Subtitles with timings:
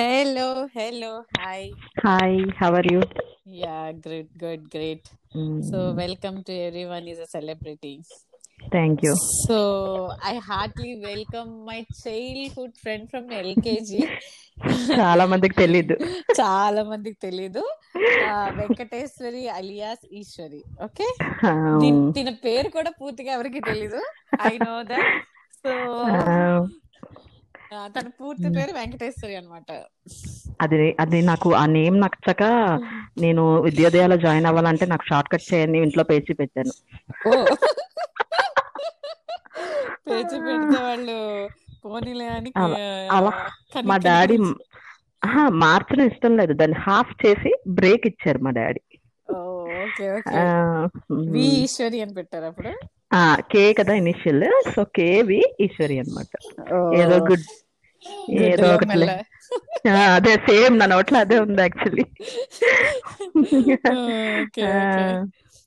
[0.00, 0.44] Hello,
[0.74, 1.62] hello, hi.
[1.98, 2.28] Hi,
[2.58, 3.00] how are you?
[3.54, 5.02] Yeah, great, good, great.
[5.60, 7.92] So, Mm, welcome to everyone is a celebrity.
[8.66, 9.12] thank you.
[9.40, 9.58] So,
[10.22, 13.92] I heartily welcome my childhood friend from LKG.
[14.94, 15.96] చాలా మందికి తెలీదు
[16.40, 17.62] చాలా మందికి తెలీదు
[18.60, 21.08] Venkateswari alias Eshwari okay
[22.16, 24.00] తిన పేరు కూడా పూర్తిగా ఎవరికి తెలీదు
[24.50, 25.12] ఐ నో దట్
[25.62, 25.72] సో
[27.74, 29.72] తన పూర్తి పేరు వెంకటేశ్వరి అన్నమాట.
[30.60, 32.42] అది అది నాకు ఆ నేమ్ నచ్చక
[33.18, 36.72] నేను విద్యోదయాలో జాయిన్ అవ్వాలంటే నాకు షార్ట్ కట్ చేయని ఇంట్లో పేచి పెట్టాను.
[40.08, 41.48] పేచి పెడితే వాళ్ళు
[41.84, 42.52] పోనీలే అని
[43.10, 44.36] అలా- మా డాడీ
[45.48, 46.52] మార్చడం ఇష్టం లేదు.
[46.52, 48.80] దాన్ని హాఫ్ చేసి బ్రేక్ ఇచ్చారు మా daddy.
[49.36, 50.36] Okay okay.
[51.30, 52.72] V Eswari అని పెట్టారు అప్పుడు?
[53.50, 56.32] కే కదా initial so K V Eswari అనమాట
[57.00, 57.46] ఏదో గుడ్
[58.46, 58.98] ఏదో ఒకటి.
[60.12, 62.04] అదే సేమ్ నా నోట్లో అదే ఉంది యాక్చువల్లీ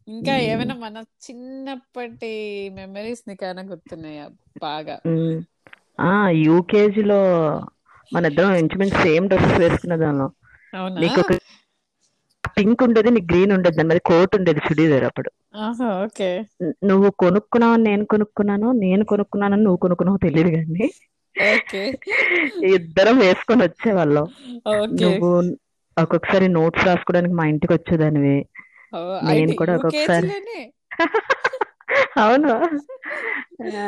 [0.07, 0.95] ఇంకా ఏమైనా మన
[1.25, 2.31] చిన్నప్పటి
[2.77, 4.25] మెమరీస్ నీకు ఏమైనా గుర్తున్నాయా
[4.61, 4.97] బాగా
[6.05, 7.19] ఆ యూకేజీలో
[8.11, 10.27] మన ఇద్దరం ఇంచుమించు సేమ్ డ్రెస్ వేసుకునే దానిలో
[11.01, 11.21] నీకు
[12.57, 16.29] పింక్ ఉండేది నీకు గ్రీన్ ఉండేది దాని మీద కోట్ ఉండేది చుడీదార్ అప్పుడు ఆహా ఓకే.
[16.89, 20.85] నువ్వు కొనుక్కున్నావు నేను కొనుక్కున్నాను నేను కొనుక్కున్నానని నువ్వు కొనుక్కున్నావు తెలియదు కానీ.
[21.35, 21.83] ఓకే.
[22.75, 24.25] ఇద్దరం వేసుకొని వచ్చేవాళ్ళం.
[24.73, 25.11] ఓకే.
[25.17, 25.29] నువ్వు
[25.97, 28.37] ఒక్కొక్కసారి నోట్స్ రాసుకోవడానికి మా ఇంటికి వచ్చేదానివి.
[28.93, 30.59] ఓ, నేను అయితే కూడా ఒక్కొక్కసారి యూకేజీలోనే
[32.17, 32.53] అవును.
[33.63, 33.83] ఆ,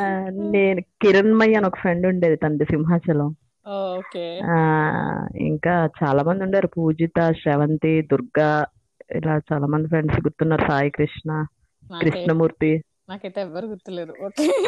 [0.54, 3.30] నేను కిరణ్మయ్య అని ఒక ఫ్రెండ్ ఉండేది తనది సింహాచలం.
[3.66, 4.26] ఓకే.
[4.48, 4.56] ఆ
[5.50, 6.70] ఇంకా చాలా మంది ఉండారు.
[6.76, 8.50] పూజిత శ్రవంతి దుర్గా
[9.10, 10.64] ఇలా చాలా మంది ఫ్రెండ్స్ గుర్తున్నారు.
[10.68, 11.32] సాయి కృష్ణ
[12.02, 12.72] కృష్ణమూర్తి
[13.10, 14.14] నాకైతే ఎవ్వరు గుర్తులేరు.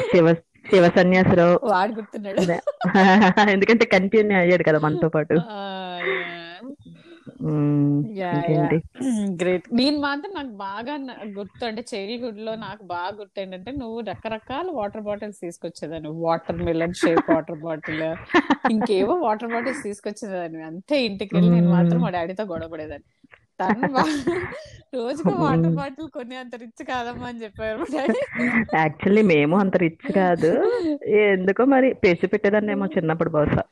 [0.09, 0.27] శివ
[0.69, 1.55] శివ సన్యాసరావు.
[1.63, 2.41] వాడు గుర్తున్నాడు.
[3.55, 5.35] ఎందుకంటే కంటిన్యూ అయ్యాడు కదా మనతో పాటు.
[9.39, 10.93] గ్రేట్ నేను మాత్రం నాకు బాగా
[11.37, 17.29] గుర్తు అంటే చైల్డ్హుడ్లో నాకు బాగా గుర్తు ఏంటంటే నువ్వు రకరకాల water bottles తీసుకొచ్చేదాన్ని water melon shape
[17.29, 18.03] water bottle
[18.71, 23.07] ఇంకేవో water bottles తీసుకొచ్చేదాన్ని అంతే ఇంటికి వెళ్ళి నేను మాత్రం మా డాడీతో గొడవ పడేదాన్ని.
[23.59, 23.87] తను
[24.93, 27.85] రోజుకు వాటర్ బాటిల్ కొని అంత రిచ్ కాదమ్మా అని చెప్పారు
[28.77, 30.51] యాక్చువల్లీ మేము అంత రిచ్ కాదు.
[31.27, 33.63] ఎందుకో మరి పేచి పెట్టేదాన్ని ఏమో చిన్నప్పుడు బహుశా.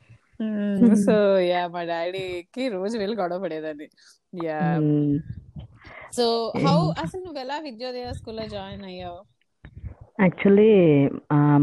[1.06, 3.88] సో యా మా డాడీకి రోజు వెళ్ళి గొడవ పడేదాన్ని.
[4.45, 4.59] యా.
[6.18, 6.25] సో
[6.66, 9.22] హౌ అసలు నువ్వు ఎలా విద్యోదయ స్కూల్లో జాయిన్ అయ్యావు?
[10.24, 10.69] యాక్చువల్లీ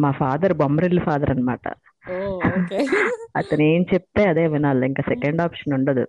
[0.02, 1.91] మా ఫాదర్ బొమ్మరిల్లు ఫాదర్ ఓకే
[3.36, 4.86] అతను ఏం చెప్తే అదే వినాలి.
[4.86, 6.04] ఇంకా సెకండ్ ఆప్షన్ ఉండదు.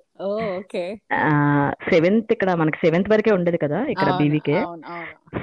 [1.91, 4.63] సెవెంత్ ఇక్కడ మనకి సెవెంత్ వరకే ఉండేది కదా ఇక్కడ బీవీకే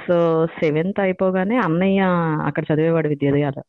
[0.07, 2.01] సో సెవెంత్ అయిపోగానే అన్నయ్య
[2.45, 3.63] అక్కడ చదివేవాడు విద్యోదయాలు.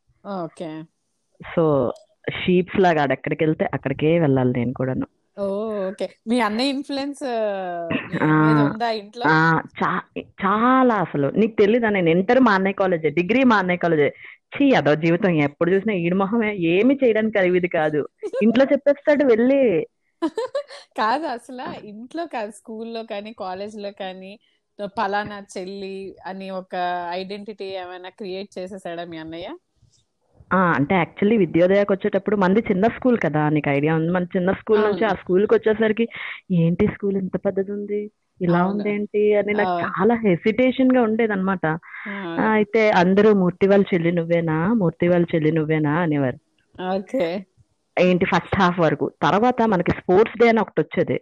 [1.55, 1.93] సో
[2.31, 5.07] షీప్స్ లాగా ఎక్కడికి వెళ్తే అక్కడికే వెళ్ళాలి నేను కూడాను.
[5.39, 6.09] ఓకే.
[6.27, 7.23] మీ అన్నయ్య ఇన్ఫ్లుయెన్స్
[8.99, 9.25] ఇంట్లో?
[10.43, 11.27] చాలా అసలు.
[11.27, 11.89] నీకు తెలీదా?
[11.89, 14.09] నేను ఇంటర్ మా అన్నయ్య కాలేజే డిగ్రీ మా అన్నయ్య కాలేజే
[14.53, 18.01] చీ అదో జీవితం ఎప్పుడు చూసినా ఈడు మొహమే ఏమి చేయడానికి అరివిది కాదు.
[18.45, 19.61] ఇంట్లో చెప్పేస్తాడు వెళ్ళి.
[20.99, 24.31] కాదు అసలు ఇంట్లో కాదు స్కూల్లో కానీ కాలేజ్లో కానీ
[24.97, 25.95] పలానా చెల్లి
[26.29, 26.73] అని ఒక
[27.19, 29.49] ఐడెంటిటీ ఏమైనా క్రియేట్ చేసేసాడా మీ అన్నయ్య?
[30.51, 34.09] ఆ అంటే యాక్చువల్లీ విద్యోదయకు వచ్చేటప్పుడు మంది చిన్న స్కూల్ కదా నీకు ఐడియా ఉంది.
[34.15, 36.05] మన చిన్న స్కూల్ నుంచి ఆ స్కూల్కి వచ్చేసరికి
[36.59, 38.01] ఏంటి స్కూల్ ఇంత పెద్దది ఉంది?
[38.41, 41.65] ఇలా ఉందేంటి అని నాకు చాలా హెసిటేషన్గా ఉండేది అనమాట
[42.51, 44.73] అయితే అందరూ మూర్తి వాళ్ళ చెల్లి నువ్వేనా?
[44.73, 46.39] మూర్తి వాళ్ళ చెల్లి నువ్వేనా అనేవారు.
[46.75, 47.25] ఓకే.
[47.97, 49.11] ఏంటి ఫస్ట్ హాఫ్ వరకు.
[49.21, 51.17] తర్వాత మనకి స్పోర్ట్స్ డే అని ఒకటి వచ్చేది.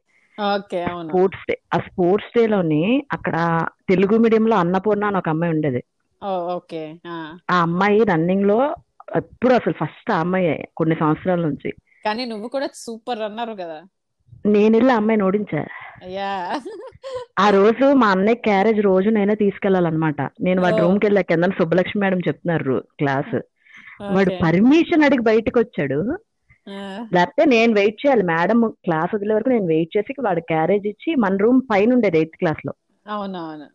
[0.99, 3.35] స్పోర్ట్స్ డే ఆ స్పోర్ట్స్ డే లోని అక్కడ
[3.89, 5.81] తెలుగు మీడియం లో అన్నపూర్ణ అని ఒక అమ్మాయి ఉండేది.
[6.21, 6.83] Oh okay.
[7.07, 7.15] ఆ.
[7.49, 8.59] ఆ అమ్మాయి రన్నింగ్లో
[9.15, 11.69] ఎప్పుడు అసలు ఫస్ట్ ఆ అమ్మాయి కొన్ని సంవత్సరాల నుంచి.
[12.05, 13.79] కానీ నువ్వు కూడా సూపర్ అన్నారు కదా.
[14.45, 15.61] నేను వెళ్ళి అమ్మాయిని ఓడించా.
[17.37, 22.19] ఆ రోజు మా అన్నయ్య క్యారేజ్ రోజు నేనే తీసుకెళ్ళాలన్నమాట నేను వాడి రూమ్కి వెళ్ళా కింద సుబ్బలక్ష్మి మేడం
[22.19, 23.35] చెప్తున్నారు క్లాస్.
[24.07, 25.99] వాడు పర్మిషన్ అడిగి బయటకు వచ్చాడు.
[27.11, 28.23] లేకపోతే నేను వెయిట్ చేయాలి.
[28.23, 32.37] మేడం క్లాస్ వదిలే వరకు నేను వెయిట్ చేసి వాడు క్యారేజ్ ఇచ్చి మన రూమ్ పైన ఉండేది ఎయిత్
[32.37, 32.73] క్లాస్లో
[33.05, 33.67] అవునవును.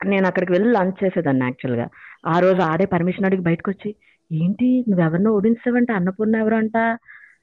[0.00, 1.86] నేను అక్కడికి వెళ్ళి లంచ్ చేసేదాన్ని యాక్చువల్గా
[2.26, 3.90] ఆ రోజు ఆడే పర్మిషన్ అడిగి బయటకు వచ్చి
[4.30, 6.76] ఏంటి నువ్వెవరినో ఓడించావంటే అన్నపూర్ణ ఎవరు అంట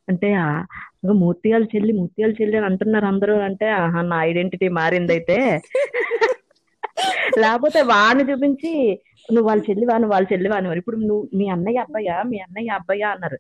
[0.08, 0.46] అంటే "ఆ,
[0.96, 5.38] ఇంకో మూర్తియాల చెల్లి మూర్తియాల చెల్లి అని అంటున్నారు అందరూ అంటే ఆహా నా ఐడెంటిటీ మారిందైతే.
[7.38, 8.72] లేకపోతే వాడిని చూపించి
[9.30, 13.10] నువ్వు వాళ్ళ చెల్లివా నువ్వు వాళ్ళ చెల్లివా అని ఇప్పుడు నువ్వు మీ అన్నయ్య అబ్బాయా మీ అన్నయ్య అబ్బాయా
[13.10, 13.38] అన్నారు.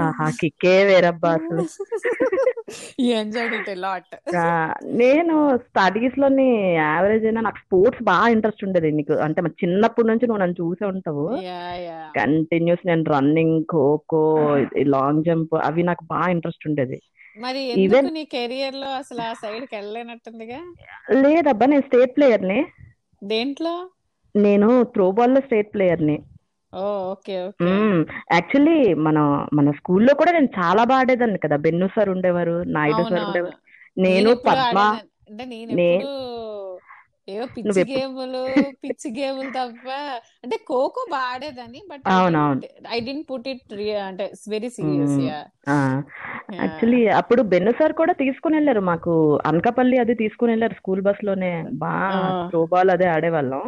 [0.00, 1.64] ఆహా కిక్కే వేరబ్బా అసలు.
[5.00, 5.34] నేను
[5.64, 6.46] స్టడీస్లోని
[6.78, 9.14] యావరేజ్ అయినా నాకు స్పోర్ట్స్ బాగా ఇంట్రెస్ట్ ఉండేది నీకు.
[9.26, 11.26] అంటే చిన్నప్పటి నుంచి నువ్వు నన్ను చూసే ఉంటావు.
[12.14, 14.22] కంటిన్యూస్ నేను రన్నింగ్ ఖోఖో
[14.94, 16.98] లాంగ్ జంప్ అవి నాకు బాగా ఇంట్రెస్ట్ ఉండేది.
[17.36, 20.60] మరి ఈవెన్ నీ కెరియర్లో అసలు ఆ సైడ్కి వెళ్ళలేనట్టుందిగా?
[21.18, 22.60] లేదబ్బా నేను స్టేట్ ప్లేయర్ని
[23.22, 23.74] దేంట్లో?
[24.34, 26.16] నేను త్రో బాల్లో స్టేట్ ప్లేయర్ని
[26.76, 27.76] ఓ ఓకే ఓకే.
[28.36, 28.76] యాక్చువల్లీ
[29.06, 29.18] మన
[29.52, 31.56] మన స్కూల్లో కూడా నేను చాలా బాగా ఆడేదాన్ని కదా.
[31.64, 32.44] బెన్ను సార్ ఉండేవారు
[32.76, 33.58] నాయుడు సార్ అవునవును ఉండేవారు.
[34.06, 35.12] నేను నేను ఎప్పుడు పద్మ ఆడేదాన్ని.
[35.30, 35.88] అంటే నేను నే
[37.28, 38.42] ఏవో పిచ్చి ఎప్పుడు గేములు
[38.82, 39.86] పిచ్చి గేములు తప్ప
[40.44, 43.72] అంటే ఖోఖో ఆడేదాన్ని బట్ ఐ అవునవును didn't I didn't put it
[44.06, 45.18] అంటే వెరీ సీరియస్
[46.60, 48.82] యాక్చువల్లీ అప్పుడు బెన్ను సార్ కూడా తీసుకుని వెళ్ళారు.
[48.90, 49.12] మాకు
[49.46, 50.74] అనకాపల్లి అది తీసుకుని వెళ్ళారు.
[50.80, 53.64] స్కూల్ బస్లోనే బాగా త్రో బాల్ అదే ఆడేవాళ్ళం.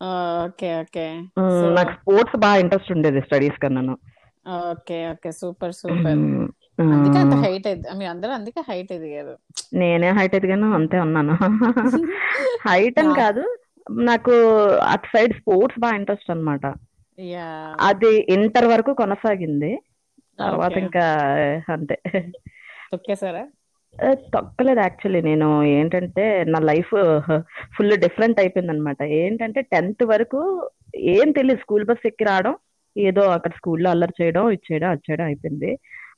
[0.00, 1.06] ఓకే ఓకే
[1.40, 3.94] ఉమ్, సో నాకు స్పోర్ట్స్ బాగా ఇంట్రెస్ట్ ఉండేది స్టడీస్ కన్నాను
[4.64, 6.20] ఓకే ఓకే సూపర్ సూపర్
[6.88, 7.66] అందుకే అంత హైట్
[8.10, 9.34] అందరూ అందుకే హైట్ ఎదిగారు.
[9.74, 11.34] నేనే హైట్ ఎదిగాను అంతే ఉన్నాను.
[12.66, 13.42] హైట్ అని కాదు
[14.06, 14.34] నాకు
[14.88, 16.64] అటు సైడ్ స్పోర్ట్స్ బాగా ఇంట్రెస్ట్ అన్నమాట.
[17.18, 17.46] యా
[17.88, 19.72] అది ఇంటర్ వరకు కొనసాగింది.
[20.38, 21.04] తర్వాత ఓకే ఇంకా
[21.74, 21.96] అంతే.
[22.92, 23.42] తొక్కేసారా
[24.34, 26.92] తొక్కలేదు యాక్చువల్లీ నేను ఏంటంటే నా లైఫ్
[27.74, 30.40] ఫుల్ డిఫరెంట్ అయిపోయింది అనమాట ఏంటంటే టెన్త్ వరకు
[31.14, 32.54] ఏం తెలియదు స్కూల్ బస్ ఎక్కి రావడం
[32.96, 35.70] ఏదో అక్కడ స్కూల్లో అల్లరి చేయడం ఇచ్చేయడం వచ్చేయడం అయిపోయింది.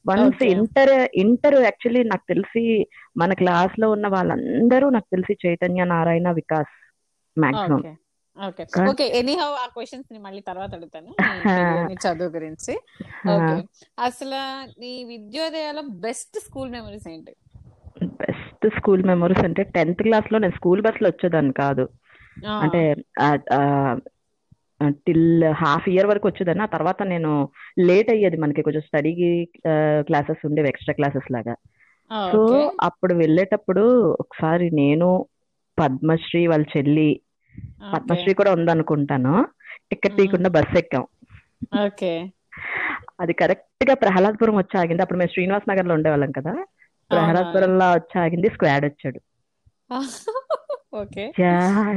[0.07, 0.93] వన్స్ ఇంటర్
[1.23, 2.63] ఇంటర్ యాక్చువల్లీ నాకు తెలిసి
[3.17, 6.73] మన క్లాస్లో ఉన్న వాళ్ళందరూ నాకు తెలిసి Chaitanya Narayana Vikas
[7.37, 7.83] maximum
[8.87, 11.11] okay anyhow ఆ క్వశ్చన్స్ని మళ్ళీ తర్వాత అడుగుతాను.
[12.05, 12.73] చదువు గురించి.
[13.35, 13.57] ఓకే
[13.99, 14.41] అసలు
[14.81, 17.33] నీ విద్యోదయాలో బెస్ట్ స్కూల్ మెమరీస్ ఏంటి?
[18.65, 21.89] బెస్ట్ స్కూల్ మెమరీస్ అంటే టెన్త్ క్లాస్లో నేను స్కూల్ బస్లో వచ్చేదాన్ని కాదు.
[22.47, 22.97] అంటే
[24.89, 26.63] టిల్ హాఫ్ ఇయర్ వరకు వచ్చేదాన్ని.
[26.63, 27.49] ఆ తర్వాత నేను
[27.79, 29.13] లేట్ అయ్యేది మనకి కొంచెం స్టడీ
[30.01, 31.55] క్లాసెస్ ఉండేవి ఎక్స్ట్రా క్లాసెస్ లాగా.
[32.33, 35.27] సో అప్పుడు వెళ్ళేటప్పుడు ఒకసారి నేను
[35.81, 37.21] పద్మశ్రీ వాళ్ళ చెల్లి
[37.95, 39.47] పద్మశ్రీ కూడా ఉందనుకుంటాను.
[39.91, 40.17] టికెట్.
[40.17, 41.07] తీయకుండా బస్ ఎక్కాం.
[41.87, 42.31] ఓకే.
[43.21, 45.03] అది కరెక్ట్గా ప్రహ్లాద్పురం వచ్చి ఆగింది.
[45.03, 46.65] అప్పుడు మేము శ్రీనివాస్ నగర్లో ఉండేవాళ్ళం కదా.
[47.13, 49.21] ప్రహ్లాద్పురంలో వచ్చి ఆగింది స్క్వాడ్ వచ్చాడు.
[50.95, 51.33] ఓకే.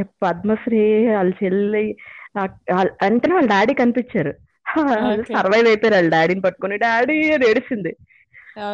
[0.01, 1.97] పద్మశ్రీ వాళ్ళ చెల్లి
[2.39, 4.33] ఆ- వాళ్ళ- డాడీ కనిపించారు.
[5.37, 7.95] సర్వైవ్ అయిపోయారు వాళ్ళ డాడీని పట్టుకుని డాడీ ఏడిసింది.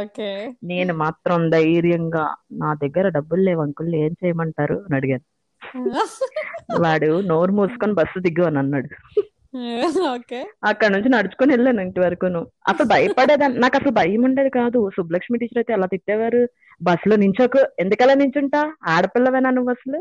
[0.02, 0.54] ఓకే.
[0.64, 4.74] నేను మాత్రం ధైర్యంగా నా దగ్గర డబ్బులు లేవు అంకుల్ ఏం చేయమంటారు?
[4.74, 5.32] అని అడిగాను.
[6.82, 9.22] వాడు నోరు మూసుకొని బస్సు దిగు అని అన్నాడు.
[10.70, 12.42] అక్కడ నుంచి నడుచుకొని వెళ్ళాను ఇంటి వరకును.
[12.70, 14.80] అసలు భయపడేదాన్ని నాకు అసలు భయం ఉండేది కాదు.
[14.96, 16.42] సుబ్బలక్ష్మి టీచర్ అయితే ఎలా తిట్టేవారు?
[16.82, 17.62] బస్సులో నించోకు.
[17.84, 18.62] ఎందుకలా నించుంటా?
[18.94, 20.00] ఆడపిల్లవేనా నువ్వు అసలు?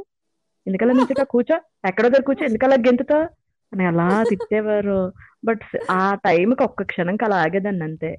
[0.66, 1.24] ఎందుకలా నించుంటా?
[1.34, 1.56] కూర్చో.
[1.90, 2.44] ఎక్కడో దగ్గర కూర్చో.
[2.50, 3.26] ఎందుకలా గెంతుతావు
[3.72, 5.00] అని అలా తిట్టేవారు.
[5.48, 8.10] బట్ ఆ టైంకి ఒక్క క్షణంకి అలా ఆగేదాన్ని అంతే.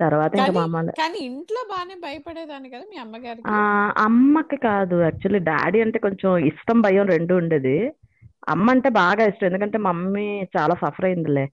[0.00, 0.52] తర్వాత ఇంకా
[0.98, 3.56] కానీ ఇంట్లో బాగానే భయపడేదాన్ని కదా మీ అమ్మగారికి?
[4.06, 4.96] అమ్మకి కాదు.
[5.04, 7.76] యాక్చువల్లీ డాడీ అంటే కొంచెం ఇష్టం భయం రెండు ఉండేది.
[8.48, 9.46] అమ్మ అంటే బాగా ఇష్టం.
[9.46, 11.44] ఎందుకంటే మమ్మీ చాలా సఫర్ అయిందిలే.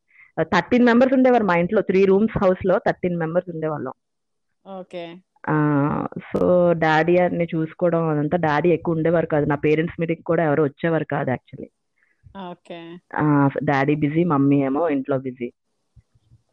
[0.53, 3.95] థర్టీన్ మెంబర్స్ ఉండేవారు మా ఇంట్లో త్రీ రూమ్స్ హౌస్లో థర్టీన్ మెంబర్స్ ఉండేవాళ్ళం.
[4.65, 5.03] ఓకే.
[5.50, 5.56] ఆ
[6.30, 6.41] సో
[6.81, 9.45] డాడీ అన్ని చూసుకోవడం అదంతా డాడీ ఎక్కువ ఉండేవారు కాదు.
[9.45, 11.69] నా పేరెంట్స్ మీటింగ్ కూడా ఎవరు వచ్చేవారు కాదు actually
[12.51, 12.80] okay.
[13.69, 15.47] Daddy busy mummy ఏమో ఇంట్లో బిజీ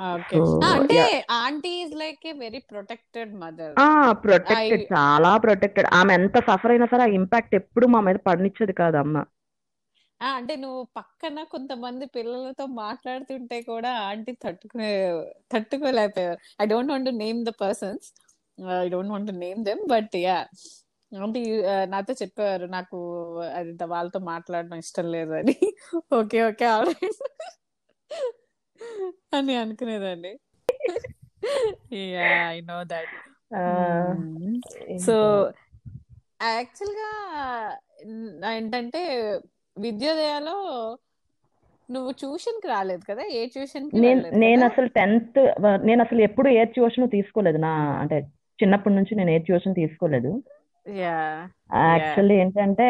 [0.06, 0.36] ఓకే.
[0.36, 0.40] సో
[0.70, 1.00] అంటే
[1.36, 3.88] aunty is like a very protected mother ఆ
[4.24, 8.96] ప్రొటెక్టెడ్ చాలా ప్రొటెక్టెడ్ ఆమె ఎంత సఫర్ అయినా సరే ఆ ఇంపాక్ట్ ఎప్పుడు మా మీద పడనిచ్చేది కాదు
[8.96, 9.16] అమ్మ.
[10.20, 14.88] అంటే నువ్వు పక్కన కొంతమంది పిల్లలతో మాట్లాడుతుంటే కూడా ఆంటీ తట్టుకునే
[15.52, 16.38] తట్టుకోలేకపోయారు.
[16.60, 18.06] I don't want name the persons
[18.78, 20.38] I don't want name them but yeah
[21.12, 21.42] aunty
[21.92, 22.98] నాతో చెప్పారు నాకు
[23.58, 25.56] అది వాళ్ళతో మాట్లాడడం ఇష్టం లేదు అని.
[26.18, 26.90] ఓకే ఓకే ఆవిడ
[29.36, 30.32] అని అనుకునేదండి
[32.14, 33.14] yeah I know that
[35.06, 35.14] so
[36.50, 37.10] యాక్చువల్గా
[38.52, 39.02] ఏంటంటే
[39.78, 40.96] విద్యోదయాలో
[41.90, 43.22] నువ్వు ట్యూషన్కి రాలేదు కదా?
[43.32, 43.90] ఏ ట్యూషన్
[44.38, 45.38] నేను అసలు టెన్త్
[45.86, 47.58] నేను అసలు ఎప్పుడు ఏ ట్యూషన్ తీసుకోలేదు.
[47.58, 48.18] నా అంటే
[48.62, 50.42] చిన్నప్పటి నుంచి నేను ఏ ట్యూషన్ తీసుకోలేదు.
[50.88, 52.86] యాక్చువల్లీ ఏంటంటే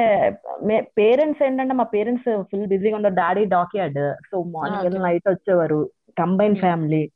[0.81, 4.15] పేరెంట్స్ ఏంటంటే మా పేరెంట్స్ ఫుల్ బిజీగా ఉండరు డాడీ డాక్యార్డ్.
[4.31, 5.91] సో మార్నింగ్ వెళ్ళి నైట్ వచ్చేవారు.
[6.19, 7.11] Combine family.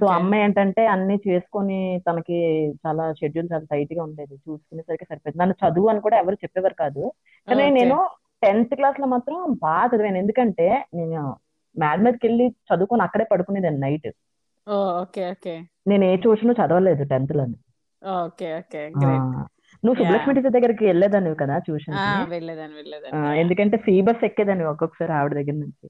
[0.00, 2.38] సో అమ్మాయి ఏంటంటే అన్ని చేసుకొని తనకి
[2.86, 4.34] చాలా షెడ్యూల్ చాలా టైట్గా ఉండేది.
[4.34, 5.40] చూసుకునేసరికి సరిపోయింది.
[5.42, 7.12] నన్ను చదువు అని కూడా ఎవరు చెప్పేవారు కాదు.
[7.48, 8.08] కానీ నేను
[8.42, 10.18] టెన్త్ క్లాస్లో మాత్రం బాగా చదివాను.
[10.24, 10.66] ఎందుకంటే
[10.98, 11.20] నేను
[11.76, 14.08] మేడ మీదకి వెళ్ళి చదువుకొని అక్కడే పడుకునేదాన్ని నైట్.
[14.66, 15.54] Okay okay.
[15.90, 17.34] నేను ఏ ట్యూషన్ చదవలేదు టెన్త్
[18.02, 19.28] ఓకే ఓకే గ్రేట్.
[19.84, 21.96] నువ్వు సుబ్బలక్ష్మి టీచర్ దగ్గరికి వెళ్ళేదానివి కదా ట్యూషన్
[22.34, 23.38] వెళ్ళేదాన్ని వెళ్ళేదాన్ని.
[23.42, 25.86] ఎందుకంటే ఫ్రీ బస్ ఎక్కేదాన్ని ఒక్కొక్కసారి ఆవిడ దగ్గర నుంచి.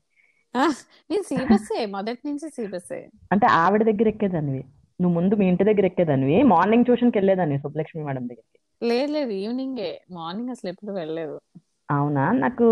[1.11, 3.01] నేను సిబిఎస్ఏ మొదటి నుంచి సిబిఎస్ఏ
[3.33, 4.63] అంటే ఆవిడ దగ్గర ఎక్కేదానివి.
[5.01, 6.37] నువ్వు ముందు మీ ఇంటి దగ్గర ఎక్కేదానివి.
[6.53, 8.59] మార్నింగ్ ట్యూషన్కి వెళ్ళేదాన్ని సుబ్బలక్ష్మి మేడం దగ్గరికి.
[8.83, 9.91] లేదు లేదు ఈవినింగే.
[10.11, 11.37] మార్నింగ్ అసలు ఎప్పుడు వెళ్ళలేదు.
[11.89, 12.33] అవునా?
[12.43, 12.65] నాకు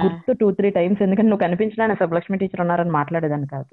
[0.00, 3.68] గుర్తు టూ త్రీ టైమ్స్ ఎందుకంటే నువ్వు కనిపించినా నేను సుబ్బలక్ష్మి టీచర్ ఉన్నారని మాట్లాడేదాన్ని కాదు.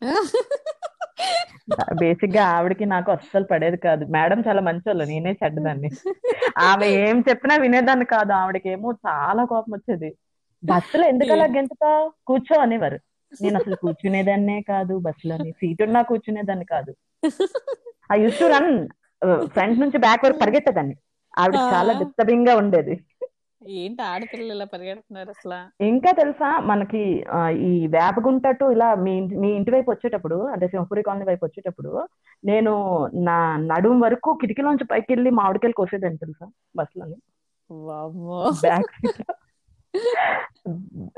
[2.00, 4.04] బేసిక్గా ఆవిడకి నాకు అస్సలు పడేది కాదు.
[4.14, 5.90] మేడం చాలా మంచోళ్ళు నేనే చెడ్డదాన్ని.
[6.66, 8.32] ఆమె ఏం చెప్పినా వినేదాన్ని కాదు.
[8.40, 10.10] ఆవిడకేమో చాలా కోపం వచ్చేది.
[10.62, 11.88] బస్సులో ఎందుకు అలా గెంతుతా
[12.28, 12.98] కూర్చో అనేవారు.
[13.32, 15.52] నేను అసలు కూర్చునేదాన్నే కాదు బస్సులోని.
[15.52, 16.92] సీట్ ఉన్నా కూర్చునేదాన్ని కాదు.
[18.10, 18.86] I use to run
[19.52, 20.94] front నుంచి బ్యాక్ వరకు పరిగెట్టేదాన్ని
[21.34, 21.92] ఆవిడ చాలా.
[22.00, 22.94] డిస్టర్బింగ్గా ఉండేది.
[23.62, 25.84] ఏంటి ఆడపిల్లలు ఇలా పరిగెడుతున్నారు అసలు?
[25.84, 27.24] ఇంకా తెలుసా మనకి
[27.60, 32.08] ఈ వేపగుంట టు ఇలా మీ ఇంటి- మీ ఇంటి వైపు వచ్చేటప్పుడు అంటే సింహపురి కాలనీ వైపు వచ్చేటప్పుడు
[32.44, 32.72] నేను
[33.14, 36.46] నా నడుం వరకు కిటికీలోంచి పైకి వెళ్ళి మామిడికాయలు కోసేదాన్ని తెలుసా
[36.76, 37.16] బస్సులోని
[38.60, 38.92] బ్యాక్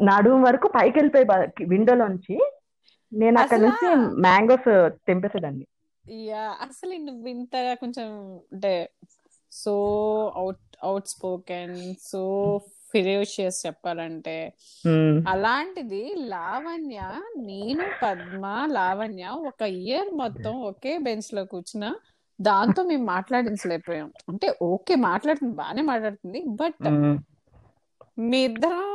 [0.03, 1.27] నడుం వరకు పైకి వెళ్ళిపోయి
[1.67, 2.39] విండోలోంచి
[3.13, 3.59] నేను అక్కడ?
[3.59, 3.87] నుంచి
[4.21, 5.67] మ్యాంగోస్ తెంపేసేదాన్ని.
[6.61, 8.07] అసలు నువ్వు ఇంతగా కొంచెం
[8.53, 8.91] అంటే
[9.53, 9.75] so
[10.37, 12.21] out out spoken so
[12.93, 14.37] ferocious చెప్పాలంటే.
[15.29, 17.01] అలాంటిది లావణ్య
[17.41, 21.87] నేను పద్మ లావణ్య ఒక ఇయర్ మొత్తం ఒకే బెంచ్లో కూర్చున్న.
[22.39, 24.13] దాంతో మేము మాట్లాడించలేకపోయాం.
[24.29, 26.87] అంటే ఓకే మాట్లాడుతుంది బాగానే మాట్లాడుతుంది బట్
[28.31, 28.87] మీ ఇద్దరం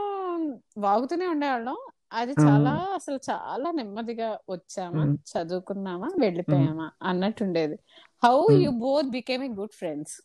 [0.77, 1.77] వాగుతూనే ఉండేవాళ్ళం.
[2.13, 5.03] అది చాలా అసలు చాలా నెమ్మదిగా వచ్చామా.
[5.31, 7.77] చదువుకున్నామా వెళ్ళిపోయామా అన్నట్టుండేది.
[8.23, 8.37] How.
[8.63, 10.15] You both became a good friends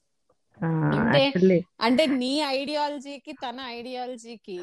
[0.66, 4.60] అంటే- అంటే నీ ఐడియాలజీకి తన ఐడియాలజీకి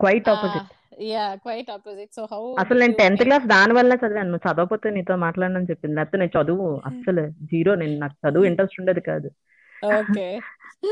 [0.00, 0.64] quite opposite
[1.02, 4.30] ya quite opposite so how అసలు నేను టెన్త్ క్లాస్ దాని వల్ల చదివాను.
[4.30, 5.96] నువ్వు చదవకపోతే నీతో మాట్లాడనని చెప్పింది.
[5.96, 7.74] లేకపోతే నేను చదువు అస్సలు జీరో.
[7.74, 9.30] నేను నాకు చదువు ఇంట్రెస్ట్ ఉండేది కాదు.
[9.84, 10.40] ఓకే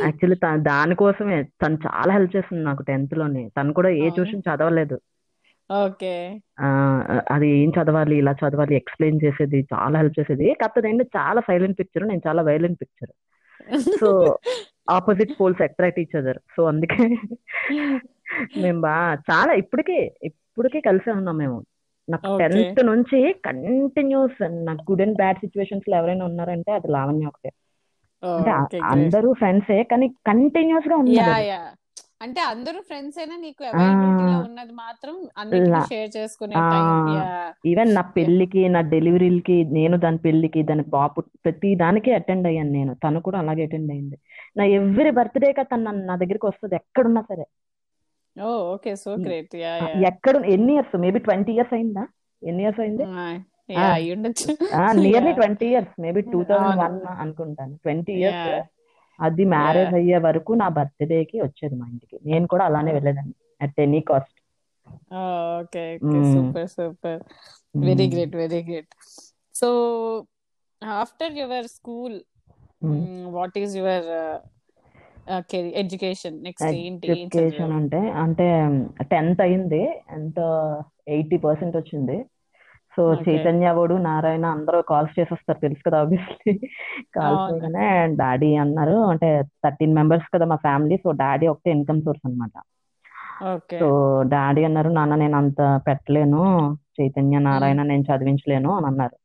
[0.02, 3.50] యాక్చువల్లీ దానికోసమే తను చాలా హెల్ప్ చేసింది నాకు టెన్త్లోనే.
[3.60, 4.10] తను కూడా ఏ?
[4.10, 5.00] ట్యూషన్ చదవలేదు.
[5.84, 6.66] ఓకే ఆ
[7.30, 10.54] అది ఏం చదవాలి ఇలా చదవాలి ఎక్స్ప్లెయిన్ చేసేది చాలా హెల్ప్ చేసేది.
[10.54, 13.10] కాకపోతే ఏంటంటే చాలా సైలెంట్ పిక్చర్ నేను చాలా violent picture
[14.00, 14.38] so
[14.90, 17.16] opposite poles attract each other so అందుకే
[18.58, 21.64] మేము బా చాలా ఇప్పటికే ఇప్పటికే కలిసే ఉన్నాం మేము.
[22.10, 22.38] నాకు.
[22.38, 27.50] టెన్త్ నుంచి కంటిన్యూస్ నాకు గుడ్ అండ్ బ్యాడ్ సిచ్యువేషన్స్లో ఎవరైనా ఉన్నారంటే అది లావణ్య ఒకటే.
[28.36, 31.30] అంటే అందరూ ఫ్రెండ్సే కానీ కంటిన్యూస్గా ఉన్నారు.
[32.22, 33.64] అంటే అందరూ ఫ్రెండ్స్ అయినా నీకు
[34.44, 35.28] ఉన్నది మాత్రం
[35.88, 36.54] షేర్ చేసుకునే
[37.70, 42.94] ఈవెన్ నా పెళ్ళికి నా డెలివరీలకి నేను దాని పెళ్ళికి దాని బాబు ప్రతి దానికి అటెండ్ అయ్యాను నేను.
[42.94, 44.18] తను కూడా అలాగే అటెండ్ అయింది.
[44.56, 47.44] నా ఎవ్రీ బర్త్డేగా తను నన్ను- నా దగ్గరికి వస్తుంది ఎక్కడున్నా సరే.
[48.42, 52.06] Oh okay so great ya ఎక్కడ ఎన్ని ఇయర్స్ మేబీ ట్వంటీ ఇయర్స్ అయిందా?
[52.42, 53.02] ఎన్ని ఇయర్స్ అయింది?
[55.00, 55.32] Nearly.
[55.32, 57.00] Twenty years maybe two thousand one.
[57.20, 57.76] అనుకుంటాను.
[57.76, 58.75] Twenty years.
[59.18, 59.92] అది మ్యారేజ్.
[60.00, 62.16] అయ్యే వరకు నా బర్త్డే కి వచ్చేది మా ఇంటికి.
[62.30, 64.38] నేను కూడా అలానే వెళ్ళేదాన్ని at any cost
[65.60, 65.84] okay.
[66.32, 67.20] Super super
[67.86, 68.92] very great very great
[69.54, 69.68] so
[70.82, 72.16] after your school
[73.36, 74.08] what is your
[75.82, 77.72] education next ఏంటి ఎడ్యుకేషన్?
[77.78, 78.46] అంటే అంటే
[79.12, 79.82] టెన్త్ అయింది.
[80.18, 80.38] ఎంత
[81.14, 82.16] ఎయిటీ పర్సెంట్ వచ్చింది.
[82.96, 83.14] సో.
[83.14, 85.58] చైతన్య వాడు నారాయణ అందరూ కాల్స్ చేసేస్తారు.
[85.58, 86.58] తెలుసు కదా ఆబ్వియస్లీ
[87.16, 87.54] కాల్స్.
[87.54, 88.92] చేయగానే డాడీ అన్నారు.
[88.92, 90.96] అంటే థర్టీన్ మెంబర్స్ కదా మా ఫ్యామిలీ.
[90.96, 92.62] సో డాడీ ఒకటే ఇన్కమ్ సోర్స్ అన్నమాట.
[93.54, 93.78] ఓకే.
[93.78, 96.74] సో డాడీ అన్నారు నాన్న నేను అంత పెట్టలేను.
[97.00, 98.76] చైతన్య నారాయణ నేను చదివించలేను.
[98.76, 99.16] అని అన్నారు.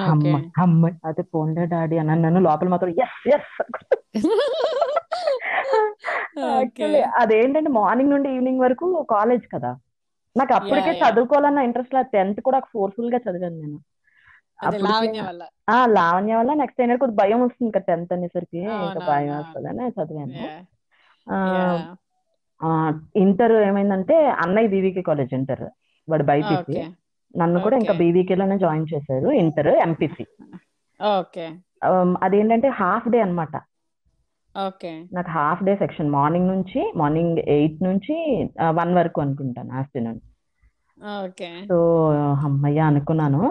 [0.00, 2.22] అమ్మ అమ్మ అదే పోన్లే డాడీ అన్నాను.
[2.22, 3.62] నన్ను లోపల మాత్రం ఎస్ ఎస్
[7.16, 9.78] అదేంటంటే మార్నింగ్ నుండి ఈవినింగ్ వరకు కాలేజ్ కదా.
[10.36, 10.92] నాకు అప్పటికే.
[11.02, 13.78] చదువుకోవాలన్న ఇంట్రెస్ట్ లేదు టెన్త్ కూడా ఫోర్స్ఫుల్గా చదివాను నేను.
[15.70, 18.60] ఆ లావణ్య వల్ల నెక్స్ట్ అయినా కొద్ది భయం వస్తుంది కదా టెన్త్ అనేసరికి.
[18.86, 19.34] ఇంకా భయం.
[19.38, 20.44] వస్తుందని చదివాను.
[23.16, 25.64] ఇంటర్ ఏమైందంటే అన్నయ్య బీవీకే కాలేజ్ ఇంటర్.
[26.08, 26.76] వాడు బైపీసీ
[27.34, 28.04] నన్ను కూడా ఇంకా Okay.
[28.04, 30.24] బీవీకేలోనే జాయిన్ చేశారు ఇంటర్ ఎంపీసీ
[32.22, 33.54] అదేంటంటే హాఫ్ డే అన్నమాట.
[34.54, 34.92] ఓకే.
[35.12, 38.14] నాకు హాఫ్ డే సెక్షన్ మార్నింగ్ నుంచి మార్నింగ్ ఎయిట్ నుంచి
[38.70, 40.20] వన్ వరకు అనుకుంటాను ఆఫ్టర్నూన్.
[41.68, 41.76] సో
[42.46, 43.42] అమ్మయ్య అనుకున్నాను.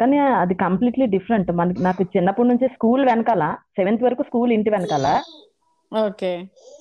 [0.00, 1.52] కానీ అది కంప్లీట్లీ డిఫరెంట్.
[1.52, 3.44] మనకి నాకు చిన్నప్పటి నుంచి స్కూల్ వెనకాల
[3.76, 5.06] సెవెంత్ వరకు స్కూల్ ఇంటి వెనకాల.
[5.92, 6.32] ఓకే.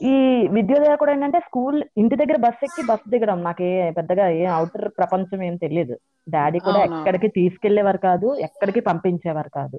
[0.02, 0.14] ఈ
[0.48, 3.44] విద్యోదయ కూడా ఏంటంటే స్కూల్ ఇంటి దగ్గర బస్ ఎక్కి బస్ దిగడం.
[3.44, 5.96] నాకు ఏ పెద్దగా ఏ అవుటర్ ప్రపంచం ఏం తెలియదు
[6.28, 6.80] డాడీ కూడా.
[6.90, 9.78] ఎక్కడికి తీసుకెళ్ళేవారు కాదు ఎక్కడికి పంపించేవారు కాదు.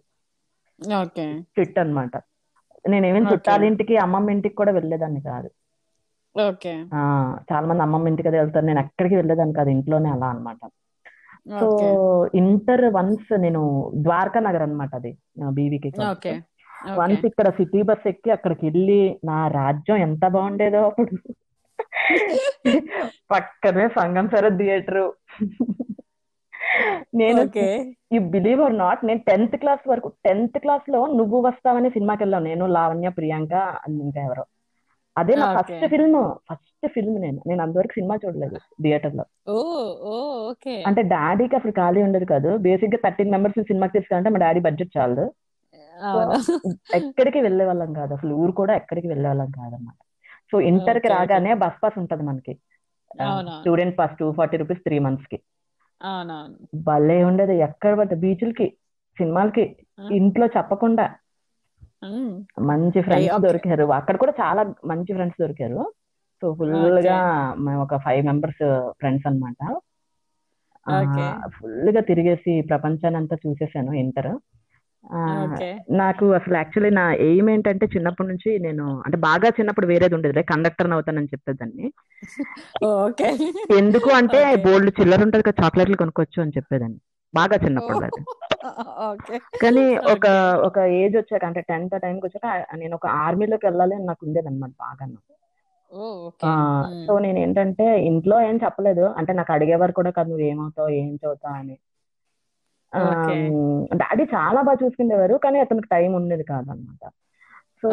[1.01, 1.27] ఓకే.
[1.57, 2.15] ఫిట్ అన్నమాట.
[2.85, 3.33] నేనేమేం Okay.
[3.35, 5.49] చుట్టాల ఇంటికి అమ్మమ్మ ఇంటికి కూడా వెళ్ళేదాన్ని కాదు.
[6.37, 6.73] ఓకే.
[7.51, 8.67] చాలా మంది అమ్మమ్మ ఇంటికి అది వెళ్తారు.
[8.67, 10.61] నేను ఎక్కడికి వెళ్ళేదాన్ని కాదు ఇంట్లోనే అలా అన్నమాట.
[11.61, 11.67] సో
[12.35, 13.63] ఇంటర్ వన్స్ నేను
[14.03, 15.13] ద్వారకా నగర్ అన్నమాట అది
[15.51, 15.91] బీవీకి
[16.99, 21.17] వన్స్ ఇక్కడ సిటీ బస్ ఎక్కి అక్కడికి వెళ్ళి నా రాజ్యం ఎంత బాగుండేదో అప్పుడు.
[23.31, 25.03] పక్కనే సంగం సర థియేటర్.
[27.15, 27.41] నేను
[28.15, 32.67] యు బిలీవ్ ఆర్ నాట్ నేను టెన్త్ క్లాస్ వరకు టెన్త్ క్లాస్లో నువ్వు వస్తావనే సినిమాకి వెళ్ళాను నేను
[32.67, 33.53] లావణ్య ప్రియాంక
[34.07, 34.45] ఇంకా ఎవరో.
[35.17, 36.19] అదే నా ఫస్ట్ ఫిల్మ్
[36.51, 37.41] ఫస్ట్ ఫిల్మ్ నేను.
[37.47, 39.25] నేను అంతవరకు సినిమా చూడలేదు థియేటర్లో.
[40.89, 42.57] అంటే డాడీకి అసలు ఖాళీ ఉండదు కాదు.
[42.67, 45.27] బేసిక్గా థర్టీన్ మెంబర్స్ సినిమాకి తీసుకెళ్ళాలంటే మా డాడీ బడ్జెట్ చాలదు.
[46.95, 48.13] ఎక్కడికి వెళ్ళే వాళ్ళం కాదు.
[48.15, 49.99] అసలు ఊరు కూడా ఎక్కడికి వెళ్ళే వాళ్ళం కాదన్నమాట.
[50.53, 52.55] సో ఇంటర్కి రాగానే బస్ పాస్ ఉంటది మనకి.
[53.59, 55.39] Student pass two forty rupees three మంత్స్కి.
[56.03, 56.59] అవునవును.
[56.85, 57.55] భలే ఉండేది.
[57.61, 58.67] ఎక్కడ పడితే బీచ్లకి
[59.17, 59.65] సినిమాలకి
[60.11, 61.07] ఇంట్లో చెప్పకుండా.
[62.63, 63.85] మంచి ఫ్రెండ్స్ దొరికారు.
[63.93, 65.81] అక్కడ కూడా చాలా మంచి ఫ్రెండ్స్ దొరికారు.
[66.43, 67.19] సో ఫుల్గా
[67.61, 68.65] మేము ఒక ఫైవ్ మెంబర్స్
[69.01, 69.61] ఫ్రెండ్స్ అన్నమాట.
[70.87, 71.27] ఓకే.
[71.55, 74.33] ఫుల్గా తిరిగేసి ప్రపంచాన్ని అంతా చూసేసాను ఇంటర్.
[76.01, 80.95] నాకు అసలు యాక్చువల్లీ నా ఎయిమ్ ఏంటంటే చిన్నప్పటి నుంచి నేను అంటే బాగా చిన్నప్పుడు వేరేది ఉండేది కండక్టర్
[80.97, 81.89] అవుతానని చెప్పేదాన్ని
[83.05, 83.29] ఓకే.
[83.77, 86.99] ఎందుకు అంటే బోల్డ్ చిల్లర ఉంటుంది కదా చాక్లెట్లు కొనుక్కోవచ్చు అని చెప్పేదాన్ని.
[87.35, 88.21] బాగా చిన్నప్పుడు అది.
[89.63, 89.83] కానీ
[90.15, 90.27] ఒక
[90.69, 94.73] ఒక ఏజ్ వచ్చాక అంటే టెన్త్ టైంకి వచ్చాక నేను ఒక ఆర్మీలోకి వెళ్ళాలి అని నాకు ఉండేది అనమాట
[94.83, 95.07] బాగా.
[97.05, 99.05] సో నేను ఏంటంటే ఇంట్లో ఏం చెప్పలేదు.
[99.19, 101.77] అంటే నాకు అడిగేవారు కూడా కాదు నువ్వు ఏమవుతావు ఏం చదువుతావు అని.
[104.03, 107.03] డాడీ చాలా బాగా చూసుకునేవారు కానీ అతనికి టైం ఉండేది కాదనమాట.
[107.83, 107.89] సో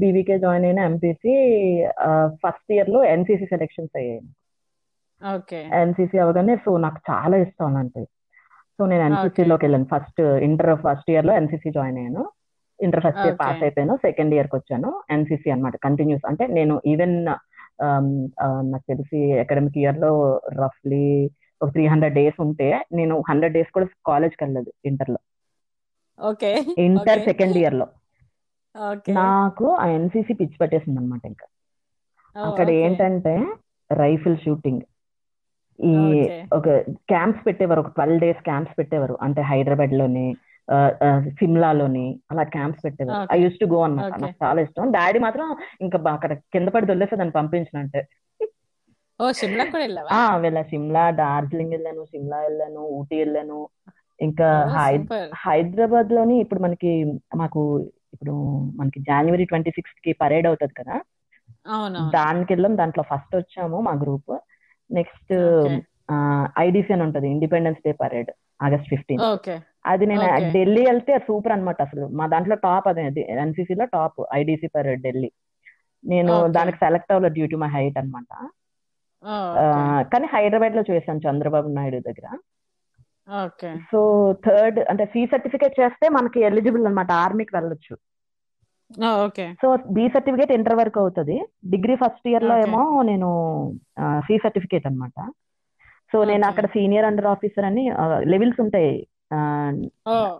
[0.00, 1.34] బీవీకే జాయిన్ అయిన ఎంపీసీ
[2.42, 4.22] ఫస్ట్ ఇయర్లో ఎన్సీసీ సెలెక్షన్స్ అయ్యాయి.
[5.82, 8.08] ఎన్సీసీ అవగానే సో నాకు చాలా ఇష్టం అలాంటివి
[8.78, 9.86] సో నేను ఎన్సీసీలోకి వెళ్ళాను.
[9.92, 12.24] ఫస్ట్ ఇంటర్ ఫస్ట్ ఇయర్లో ఎన్సీసీ జాయిన్ అయ్యాను.
[12.80, 13.94] ఇంటర్ ఫస్ట్ ఇయర్ పాస్ అయిపోయాను.
[13.96, 17.16] సెకండ్ ఇయర్కి వచ్చాను ఎన్సీసీ అన్నమాట కంటిన్యూస్ అంటే నేను ఈవెన్
[18.72, 20.12] నాకు తెలిసి అకాడమిక్ ఇయర్లో
[20.62, 21.06] రఫ్లీ
[21.60, 25.20] ఒక త్రీ హండ్రెడ్ డేస్ ఉంటే నేను హండ్రెడ్ డేస్ కూడా కాలేజ్కి వెళ్ళలేదు ఇంటర్లో.
[26.18, 26.50] ఓకే.
[26.84, 27.86] ఇంటర్ సెకండ్ ఇయర్లో.
[29.16, 31.46] నాకు ఆ ఎన్సీసీ పిచ్చి పట్టేసింది అనమాట ఇంకా.
[32.36, 33.34] అక్కడ ఏంటంటే
[33.90, 34.82] రైఫిల్ షూటింగ్
[35.78, 35.94] ఈ
[36.52, 36.66] ఒక
[37.10, 39.14] క్యాంప్స్ పెట్టేవారు ఒక ట్వెల్వ్ డేస్ క్యాంప్స్ పెట్టేవారు.
[39.22, 40.26] అంటే హైదరాబాద్లోని
[41.38, 43.18] సిమ్లాలోని అలా క్యాంప్స్ పెట్టేవారు.
[43.32, 44.06] ఐ యూస్ టు గో అన్నమాట.
[44.08, 44.20] ఓకే.
[44.22, 44.90] నాకు చాలా ఇష్టం.
[44.90, 45.46] డాడీ మాత్రం
[45.80, 48.00] ఇంకా అక్కడ కింద పడి దొల్లేస్తే దాన్ని పంపించినంటే
[50.38, 50.62] వెళ్ళా.
[50.62, 53.58] సిమ్లా డార్జిలింగ్ వెళ్ళాను సిమ్లా వెళ్ళాను ఊటీ వెళ్ళాను.
[54.20, 54.48] ఇంకా
[55.44, 56.90] హైదరాబాద్లోని ఇప్పుడు మనకి
[57.36, 57.60] మాకు
[58.14, 58.34] ఇప్పుడు
[58.80, 60.96] మనకి జనవరి ట్వంటీ సిక్స్త్కి పరేడ్ అవుతుంది కదా?
[62.16, 62.76] దానికి వెళ్ళాం.
[62.78, 64.32] దాంట్లో ఫస్ట్ వచ్చాము మా గ్రూప్
[64.90, 65.34] నెక్స్ట్
[66.58, 67.28] ఐడిసి అని ఉంటది.
[67.28, 68.30] Independence day parade
[68.62, 69.22] August fifteen
[69.86, 72.06] అది నేను ఢిల్లీ వెళ్తే సూపర్ అన్నమాట అసలు.
[72.18, 73.02] మా దాంట్లో టాప్ అదే.
[73.44, 75.30] ఎన్సీసీ లో టాప్ ఐడిసి పరేడ్ ఢిల్లీ.
[76.04, 78.30] నేను దానికి సెలెక్ట్ అవ్వలేదు డ్యూ టు మై హైట్ అనమాట
[80.12, 82.26] కానీ హైదరాబాద్లో చేశాను చంద్రబాబు నాయుడు దగ్గర.
[83.44, 83.70] ఓకే.
[83.90, 84.00] సో
[84.46, 87.96] థర్డ్ అంటే సి సర్టిఫికేట్ చేస్తే మనకి ఎలిజిబుల్ అనమాట ఆర్మీకి వెళ్ళొచ్చు.
[89.62, 91.36] సో బి సర్టిఫికేట్ ఇంటర్ వరకు అవుతుంది.
[91.70, 93.30] డిగ్రీ ఫస్ట్ ఇయర్లో ఏమో నేను
[94.26, 95.18] సి సర్టిఫికేట్ అన్నమాట.
[96.12, 97.84] సో నేను అక్కడ సీనియర్ అండర్ ఆఫీసర్ అని
[98.32, 98.94] లెవెల్స్ ఉంటాయి.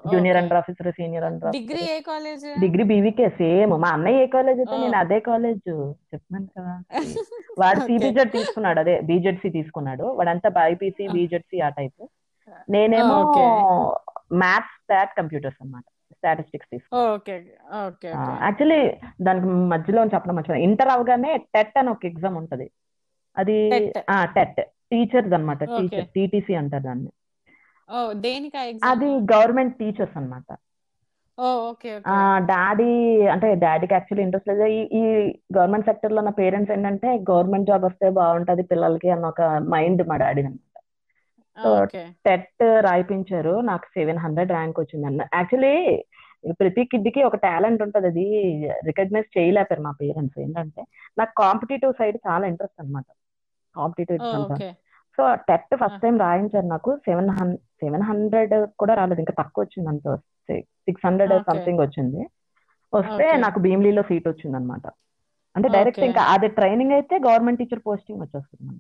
[0.05, 4.61] Junior under officer senior under degree ఏ కాలేజ్ డిగ్రీ బీవీకే సేమ్ మా అన్నయ్య ఏ కాలేజ్
[4.63, 5.63] అయితే నేను అదే కాలేజ్
[6.11, 6.75] చెప్తున్నాను కదా.
[7.61, 10.05] వాడు సిబిజెడ్ తీసుకున్నాడు అదే బీజెడ్సీ తీసుకున్నాడు.
[10.19, 12.07] వాడంతా బైపీసీ బీజెడ్సీ ఆ టైప్ ఓ
[12.69, 13.19] నేనేమో
[14.43, 15.87] మ్యాథ్స్ స్టాట్ కంప్యూటర్స్ అన్నమాట.
[16.15, 17.13] స్టాటిస్టిక్స్ తీసుకున్నాను
[18.47, 18.81] యాక్చువల్లీ
[19.27, 20.67] దానికి మధ్యలో చెప్పడం మర్చిపోయాను.
[20.69, 22.67] ఇంటర్ అవగానే టెట్ అని ఒక ఎగ్జామ్ ఉంటది.
[23.37, 23.99] అది టెట్
[24.37, 27.11] టెట్ టీచర్స్ అన్నమాట ఓకే టీచర్ టీటీసీ అంటారు దాన్ని.
[28.27, 28.59] దేనికి
[28.91, 30.17] అది గవర్నమెంట్ టీచర్స్
[31.69, 31.91] ఓకే
[32.51, 32.91] డాడీ
[33.35, 34.67] అంటే డాడీకి యాక్చువల్లీ ఇంట్రెస్ట్ లేదు.
[34.99, 35.03] ఈ
[35.57, 39.43] గవర్నమెంట్ సెక్టర్లో నా పేరెంట్స్ ఏంటంటే గవర్నమెంట్ జాబ్ వస్తే బాగుంటది పిల్లలకి అన్న ఒక
[39.75, 40.61] మైండ్ మా డాడీ అనమాట
[41.57, 41.71] సో
[42.27, 43.55] టెట్ రాయిపించారు.
[43.71, 45.23] నాకు సెవెన్ హండ్రెడ్ ర్యాంక్ వచ్చింది అన్న.
[45.39, 45.75] యాక్చువల్లీ
[46.61, 48.07] ప్రతి కిడ్కి ఒక టాలెంట్ ఉంటది.
[48.13, 48.27] అది
[48.89, 50.39] రికగ్నైజ్ చేయలేపారు మా పేరెంట్స్.
[50.45, 50.83] ఏంటంటే
[51.19, 53.09] నాకు కాంపిటేటివ్ సైడ్ చాలా ఇంట్రెస్ట్ అనమాట
[53.75, 54.53] competitive exams
[55.19, 56.91] so TET first time రాయించారు నాకు.
[57.07, 59.21] సెవెన్ హండ్రెడ్ సెవెన్ హండ్రెడ్ కూడా రాలేదు.
[59.25, 60.07] ఇంకా తక్కువ వచ్చింది అంత.
[60.87, 62.23] సిక్స్ హండ్రెడ్ సంథింగ్ వచ్చింది.
[62.93, 64.85] వస్తే నాకు భీమ్లీలో సీట్ వచ్చింది అనమాట
[65.57, 68.75] అంటే డైరెక్ట్ ఇంకా అది ట్రైనింగ్ అయితే గవర్నమెంట్ టీచర్ పోస్టింగ్ వచ్చేస్తుంది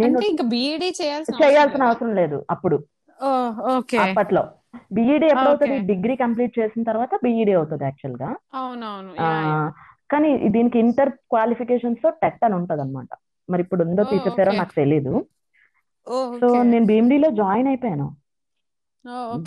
[0.00, 0.18] నేను
[1.40, 2.38] చేయాల్సిన అవసరం లేదా?
[2.54, 2.76] అప్పుడు.
[4.04, 4.42] అప్పట్లో.
[4.96, 5.76] బీఈడి ఎప్పుడు అవుతుంది?
[5.90, 8.28] డిగ్రీ కంప్లీట్ చేసిన తర్వాత బీఈడి అవుతుంది యాక్చువల్గా
[10.12, 13.10] కానీ దీనికి ఇంటర్ క్వాలిఫికేషన్స్తో టెట్ అని ఉంటది అనమాట
[13.50, 15.12] మరి ఇప్పుడు ఉందో తీసేసారో నాకు తెలీదు.
[16.38, 18.08] సో నేను భీమ్లీలో జాయిన్ అయిపోయాను.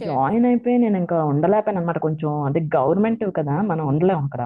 [0.04, 4.42] జాయిన్ అయిపోయి నేను ఇంకా ఉండలేకపోయాను అనమాట కొంచెం అంటే గవర్నమెంట్ కదా మనం ఉండలేం అక్కడ.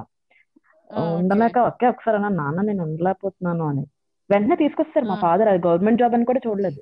[1.20, 3.84] ఉండలేక ఒకే ఒకసారి అన్నా నాన్న నేను ఉండలేకపోతున్నాను అని.
[4.30, 5.15] వెంటనే తీసుకొస్తారు మా.
[5.22, 5.48] ఫాదర్.
[5.48, 6.80] అది గవర్నమెంట్ జాబ్ అని కూడా చూడలేదు.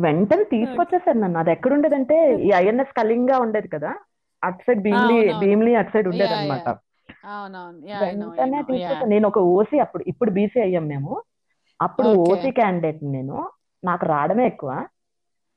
[0.00, 1.38] వెంటనే తీసుకొచ్చేసారు నన్ను.
[1.38, 3.92] అది ఎక్కడ ఉండేదంటే ఈ ఐఎన్ఎస్ కళింగ ఉండేది కదా
[4.42, 6.68] అటు సైడ్ భీమ్లీ భీమ్లీ అటు సైడ్ ఉండేది అనమాట
[7.94, 11.12] వెంటనే నో యా తీసుకొచ్చారు నేను ఒక ఓసీ అప్పుడు ఇప్పుడు బీసీ అయ్యాం మేము.
[11.80, 13.36] అప్పుడు ఓసీ క్యాండిడేట్ నేను
[13.82, 14.70] నాకు రావడమే ఎక్కువ.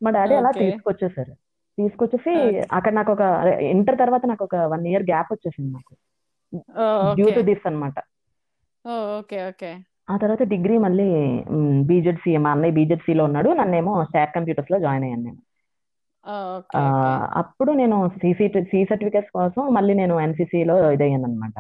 [0.02, 1.34] మా డాడీ అలా తీసుకొచ్చేసారు.
[1.78, 2.34] తీసుకొచ్చేసి
[2.78, 3.24] అక్కడ నాకు ఒక
[3.74, 5.94] ఇంటర్ తర్వాత నాకు ఒక వన్ ఇయర్ గ్యాప్ వచ్చేసింది నాకు
[7.16, 7.98] డ్యూ టు దిస్ అన్నమాట.
[8.86, 9.72] ఓ ఓకే ఓకే
[10.10, 11.06] ఆ తర్వాత డిగ్రీ మళ్ళీ
[11.90, 13.50] బీజెడ్సీ మా అన్నయ్య BZC లో ఉన్నాడు.
[13.60, 15.42] నన్నేమో స్టాక్ కంప్యూటర్స్లో జాయిన్ అయ్యాను నేను.
[17.40, 21.58] అప్పుడు నేను సిసి సి సర్టిఫికేట్స్ కోసం మళ్ళీ నేను NCC లో ఇదయ్యాను అనమాట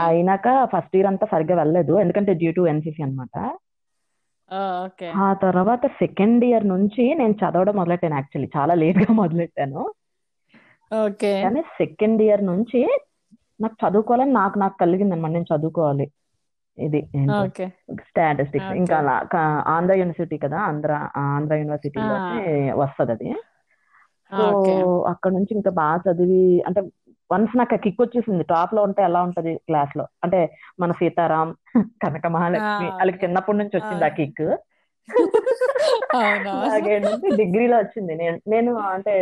[0.00, 1.92] అయినాక ఫస్ట్ ఇయర్ అంతా సరిగ్గా వెళ్ళలేదు.
[2.02, 3.34] ఎందుకంటే డ్యూ టు ఎన్సీసీ అనమాట
[5.20, 8.48] ఆ తర్వాత సెకండ్ ఇయర్ నుంచి నేను చదవడం మొదలెట్టాను యాక్చువల్లీ.
[8.56, 9.82] చాలా లేట్గా మొదలెట్టాను
[11.40, 12.80] కానీ సెకండ్ ఇయర్ నుంచి
[13.60, 16.06] నాకు చదువుకోవాలని నాకు నాకు కలిగింది అనమాట నేను చదువుకోవాలి.
[16.78, 17.00] ఇది
[18.08, 18.72] స్టాటిస్టిక్స్.
[18.80, 19.14] ఇంకా అలా
[19.74, 20.92] ఆంధ్ర యూనివర్సిటీ కదా ఆంధ్ర
[21.24, 22.42] ఆంధ్ర యూనివర్సిటీలోనే
[22.82, 23.28] వస్తుంది అది.
[24.32, 24.44] సో
[25.12, 26.80] అక్కడ నుంచి ఇంకా బాగా చదివి అంటే
[27.30, 30.04] వన్స్ నాకు కిక్ వచ్చేసింది టాప్లో ఉంటే ఎలా ఉంటది క్లాస్లో?
[30.24, 30.40] అంటే
[30.80, 31.48] మన సీతారాం
[32.04, 34.44] కనక మహాలక్ష్మి వాళ్ళకి చిన్నప్పటి నుంచి వచ్చింది ఆ కిక్
[37.40, 38.12] డిగ్రీలో వచ్చింది.
[38.22, 39.12] నేను నేను అంటే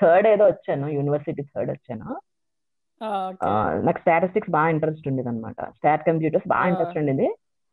[0.00, 2.08] థర్డ్ ఏదో వచ్చాను యూనివర్సిటీ థర్డ్ వచ్చాను.
[3.86, 7.28] నాకు స్టాటిస్టిక్స్ బాగా ఇంట్రెస్ట్ ఉండేది అనమాట స్టాట్ కంప్యూటర్స్ బాగా ఇంట్రెస్ట్ ఉండేది.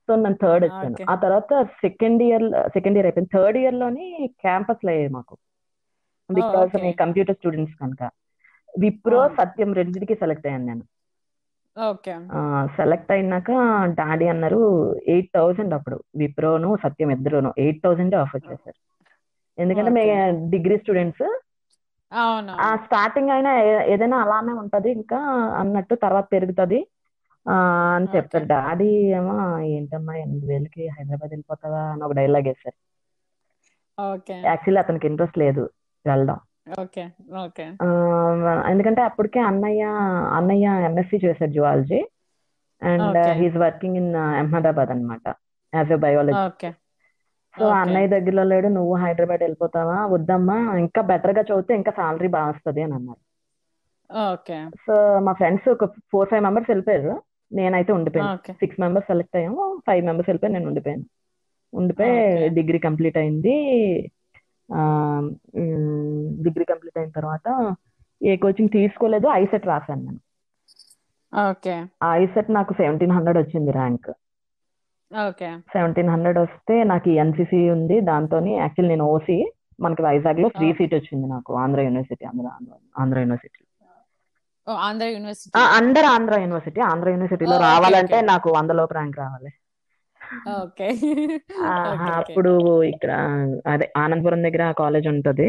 [0.08, 0.98] సో నేను థర్డ్ వచ్చాను.
[1.14, 3.34] ఆ తర్వాత సెకండ్ ఇయర్ సెకండ్ ఇయర్ అయిపోయింది.
[3.36, 4.06] థర్డ్ ఇయర్లోని
[4.44, 5.36] క్యాంపస్లో అయ్యాయి మాకు.
[6.30, 8.04] బికాస్ మీ కంప్యూటర్ స్టూడెంట్స్ కనుక.
[8.74, 10.86] విప్రో సత్యం రెండింటికి సెలెక్ట్ అయ్యాను నేను.
[12.78, 13.52] సెలెక్ట్ అయినాక
[14.00, 14.60] డాడీ అన్నారు
[15.14, 15.98] ఎయిట్ థౌసండ్ అప్పుడు.
[16.22, 17.52] విప్రోను సత్యం ఇద్దరును.
[17.64, 18.80] ఎయిట్ థౌసండ్ ఆఫర్ చేశారు.
[19.58, 20.16] ఎందుకంటే మీ ఓకే
[20.54, 21.26] డిగ్రీ స్టూడెంట్స్
[22.12, 22.58] అవును.
[22.62, 23.52] ఆ స్టార్టింగ్ అయినా
[23.94, 25.20] ఏదైనా అలానే ఉంటది ఇంకా
[25.60, 26.80] అన్నట్టు తర్వాత పెరుగుతది.
[27.46, 28.16] అని ఓకే.
[28.16, 29.36] చెప్తారు డాడీ ఏమో
[29.72, 31.84] ఏంటమ్మా ఎనిమిది వేలకి హైదరాబాద్ వెళ్ళిపోతావా?
[31.92, 32.78] అని ఒక డైలాగ్ వేశారు.
[33.98, 34.40] ఓకే.
[34.50, 35.64] యాక్చువల్లీ అతనికి ఇంట్రెస్ట్ లేదు
[36.06, 36.38] వెళ్ళడం.
[36.78, 37.04] Okay
[37.40, 37.68] okay.
[37.84, 37.88] ఆ,
[38.72, 39.84] ఎందుకంటే అప్పటికే అన్నయ్య
[40.38, 42.00] అన్నయ్య ఎంఎస్సి చేశారు zoology.
[42.82, 43.36] And okay.
[43.40, 45.26] He's working in Ahmedabad అనమాట
[45.74, 46.70] as a biology okay.
[47.60, 50.06] So అన్నయ్య దగ్గరలో లేడు నువ్వు హైదరాబాద్ వెళ్ళిపోతావా?
[50.06, 50.78] వద్దమ్మా.
[50.78, 53.28] ఇంకా బెటర్గా చదివితే ఇంకా సాలరీ బాగా వస్తుంది అని అన్నారు.
[54.34, 54.70] ఓకే.
[54.88, 57.22] సో మా ఫ్రెండ్స్ ఒక ఫోర్ ఫైవ్ మెంబర్స్ వెళ్ళిపోయారు.
[57.54, 58.52] నేనైతే ఉండిపోయాను.
[58.52, 59.82] సిక్స్ మెంబర్స్ సెలెక్ట్ అయ్యాము.
[59.88, 61.04] ఫైవ్ మెంబర్స్ వెళ్ళిపోయి నేను ఉండిపోయాను.
[61.74, 63.56] ఉండిపోయి డిగ్రీ కంప్లీట్ అయింది.
[66.44, 67.76] డిగ్రీ కంప్లీట్ అయిన తర్వాత
[68.24, 69.28] ఏ కోచింగ్ తీసుకోలేదు.
[69.28, 70.20] ఐసెట్ రాశాను నేను.
[71.50, 71.86] ఓకే.
[72.12, 74.12] ఐసెట్ నాకు సెవెంటీన్ హండ్రెడ్ వచ్చింది ర్యాంక్.
[75.74, 79.38] సెవెంటీన్ హండ్రెడ్ వస్తే నాకు ఎన్సీసీ ఉంది దాంతో యాక్చువల్లీ నేను ఓసీ
[79.80, 82.48] మనకి వైజాగ్లో ఫ్రీ సీట్ వచ్చింది నాకు Andhra university Andhra
[83.02, 83.60] Andhra university.
[84.68, 85.52] Andhra university.
[85.78, 89.52] Under Andhra university Andhra యూనివర్సిటీలో రావాలంటే నాకు వందలోపు ర్యాంక్ రావాలి.
[90.56, 90.88] ఓకే.
[92.18, 92.52] అప్పుడు
[92.92, 93.12] ఇక్కడ
[93.74, 95.48] అదే ఆనందపురం దగ్గర కాలేజ్ ఉంటది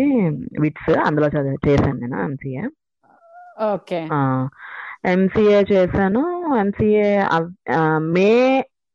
[0.64, 2.64] విట్స్ అందులో చదివి చేశాను నేను ఎంసీఏ
[3.70, 4.00] ఓకే.
[5.12, 6.22] ఎంసీఏ చేశాను
[6.62, 7.08] ఎంసీఏ
[8.14, 8.30] మే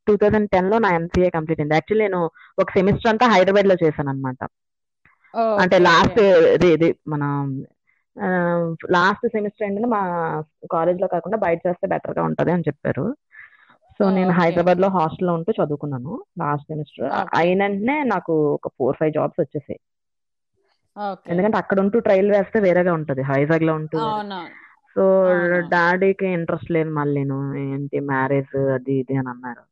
[0.06, 1.76] టూ థౌజండ్ టెన్లో నా ఎంసీఏ కంప్లీట్ అయింది.
[1.78, 2.22] యాక్చువల్లీ నేను
[2.62, 4.42] ఒక సెమిస్టర్ అంతా హైదరాబాద్లో చేశాను అనమాట
[5.62, 6.18] అంటే లాస్ట్
[6.74, 7.22] ఇది మన
[8.96, 10.02] లాస్ట్ సెమిస్టర్ ఏంటంటే మా
[10.74, 13.04] కాలేజ్లో కాకుండా బయట చేస్తే బెటర్గా ఉంటది అని చెప్పారు.
[13.98, 16.12] సో నేను హైదరాబాద్లో హాస్టల్లో ఉంటూ చదువుకున్నాను
[16.42, 17.32] లాస్ట్ సెమిస్టర్ ఓకే.
[17.40, 19.80] అయిన వెంటనే నాకు ఒక ఫోర్ ఫైవ్ జాబ్స్ వచ్చేసాయి.
[21.32, 23.22] ఎందుకంటే అక్కడ ఉంటూ ట్రైల్ వేస్తే వేరేగా ఉంటది.
[23.32, 23.98] వైజాగ్లో ఉంటూ
[24.94, 25.04] సో
[25.74, 27.38] డాడీకి ఇంట్రెస్ట్ లేదు మళ్ళీ నేను.
[27.66, 29.64] ఏంటి మ్యారేజ్ అది ఇది అని అన్నారు.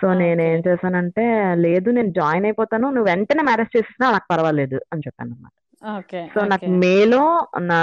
[0.00, 1.24] సో నేను ఏం చేశానంటే
[1.64, 5.54] లేదు నేను జాయిన్ అయిపోతాను నువ్వు వెంటనే మ్యారేజ్ చేసినా నాకు పర్వాలేదు అని చెప్పాను అనమాట
[6.32, 7.22] సో నాకు మేలో
[7.62, 7.78] నా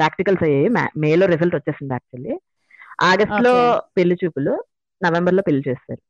[0.00, 0.68] ప్రాక్టికల్స్ అయ్యాయి.
[0.98, 2.34] మేలో రిజల్ట్ వచ్చేసింది యాక్చువల్లీ.
[3.02, 3.54] ఆగస్ట్లో
[3.96, 4.54] పెళ్ళి చూపులు
[5.00, 6.02] నవంబర్లో పెళ్ళి చేస్తారు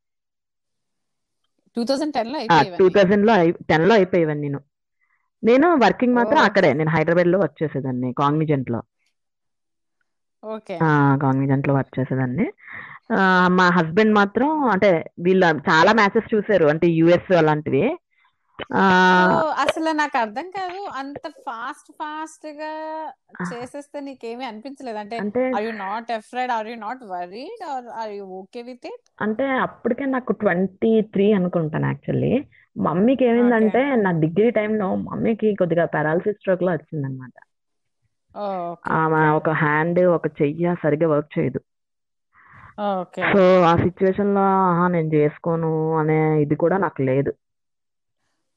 [2.79, 3.35] టూ టెన్లో
[3.70, 4.61] టెన్లో అయిపోయేవన్నీ నేను
[5.42, 8.81] నేను వర్కింగ్ మాత్రం అక్కడే నేను హైదరాబాద్లో వర్క్ చేసేదాన్ని కాగ్నిజెంట్లో
[11.22, 12.46] కాగ్నిజెంట్లో వర్క్ చేసేదాన్ని.
[13.59, 14.90] మా హస్బెండ్ మాత్రం అంటే
[15.27, 17.85] వీళ్ళ చాలా మ్యాచెస్ చూసారు అంటే యుఎస్ అలాంటివి.
[19.64, 20.81] అసలు నాకు అర్థం కాదు.
[21.01, 22.73] అంత ఫాస్ట్ ఫాస్ట్గా
[23.51, 24.99] చేసేస్తే నీకేమీ అనిపించలేదు.
[25.05, 28.87] అంటే అంటే are you not afraid are you not worried are are you okay with
[28.92, 32.33] it అంటే అప్పటికే నాకు ట్వంటీ త్రీ అనుకుంటాను యాక్చువల్లీ.
[32.77, 37.37] మమ్మీకి ఏమైందంటే నా డిగ్రీ టైంలో మమ్మీకి కొద్దిగా పారాలసిస్ స్ట్రోక్లో వచ్చిందనమాట
[38.99, 41.61] ఆమె ఒక హ్యాండ్ ఒక చెయ్యి సరిగ్గా వర్క్ చేయదు.
[42.81, 43.23] ఓకే.
[43.33, 47.33] సో ఆ సిచ్యువేషన్లో ఆహా నేను చేసుకోను అనే ఇది కూడా నాకు లేదు.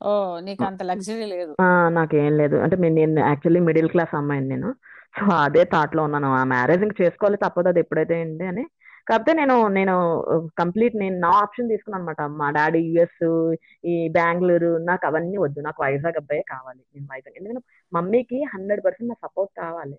[0.03, 1.55] ఓ నీకు అంత లగ్జరీ లేదు.
[1.61, 2.55] ఆ, నాకేం లేదు.
[2.55, 4.75] అంటే మీ- నేను యాక్చువల్లీ మిడిల్ క్లాస్ అమ్మాయిని నేను.
[5.19, 6.27] సో అదే థాట్లో ఉన్నాను.
[6.27, 8.67] ఆ మ్యారేజ్ ఇంక చేసుకోవాలి తప్పదు అది ఎప్పుడైతే ఏంటి అని.
[9.09, 10.25] కాకపోతే నేను నేను
[10.59, 13.55] కంప్లీట్ నేను నా ఆప్షన్ తీసుకున్నాను అనమాట మా డాడీ యుఎస్
[13.85, 15.59] ఈ బెంగళూరు నాకు అవన్నీ వద్దు.
[15.59, 16.79] నాకు వైజాగ్ అబ్బాయే కావాలి.
[16.95, 17.37] నేను వైజాగ్.
[17.37, 17.61] ఎందుకంటే
[17.93, 19.97] మమ్మీకి హండ్రెడ్ పర్సెంట్ నా సపోర్ట్ కావాలి.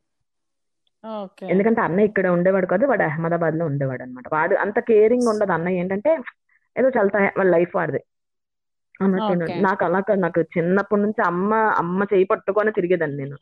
[1.07, 1.47] ఓకే.
[1.47, 5.53] ఎందుకంటే అన్నయ్య ఇక్కడ ఉండేవాడు కాదు వాడు అహ్మదాబాద్లో ఉండేవాడు అనమాట వాడు అంత కేరింగ్ ఉండదు.
[5.53, 6.19] అన్నయ్య ఏంటంటే
[6.79, 8.01] ఏదో చల్తా వాళ్ళ లైఫ్ వాడిది.
[9.03, 9.61] అన్నట్టు ఓకే.
[9.61, 10.21] నాకు అలా కాదు.
[10.21, 13.37] నాకు చిన్నప్పటి నుంచి అమ్మ అమ్మ చేయి పట్టుకొని తిరిగేదాన్ని నేను.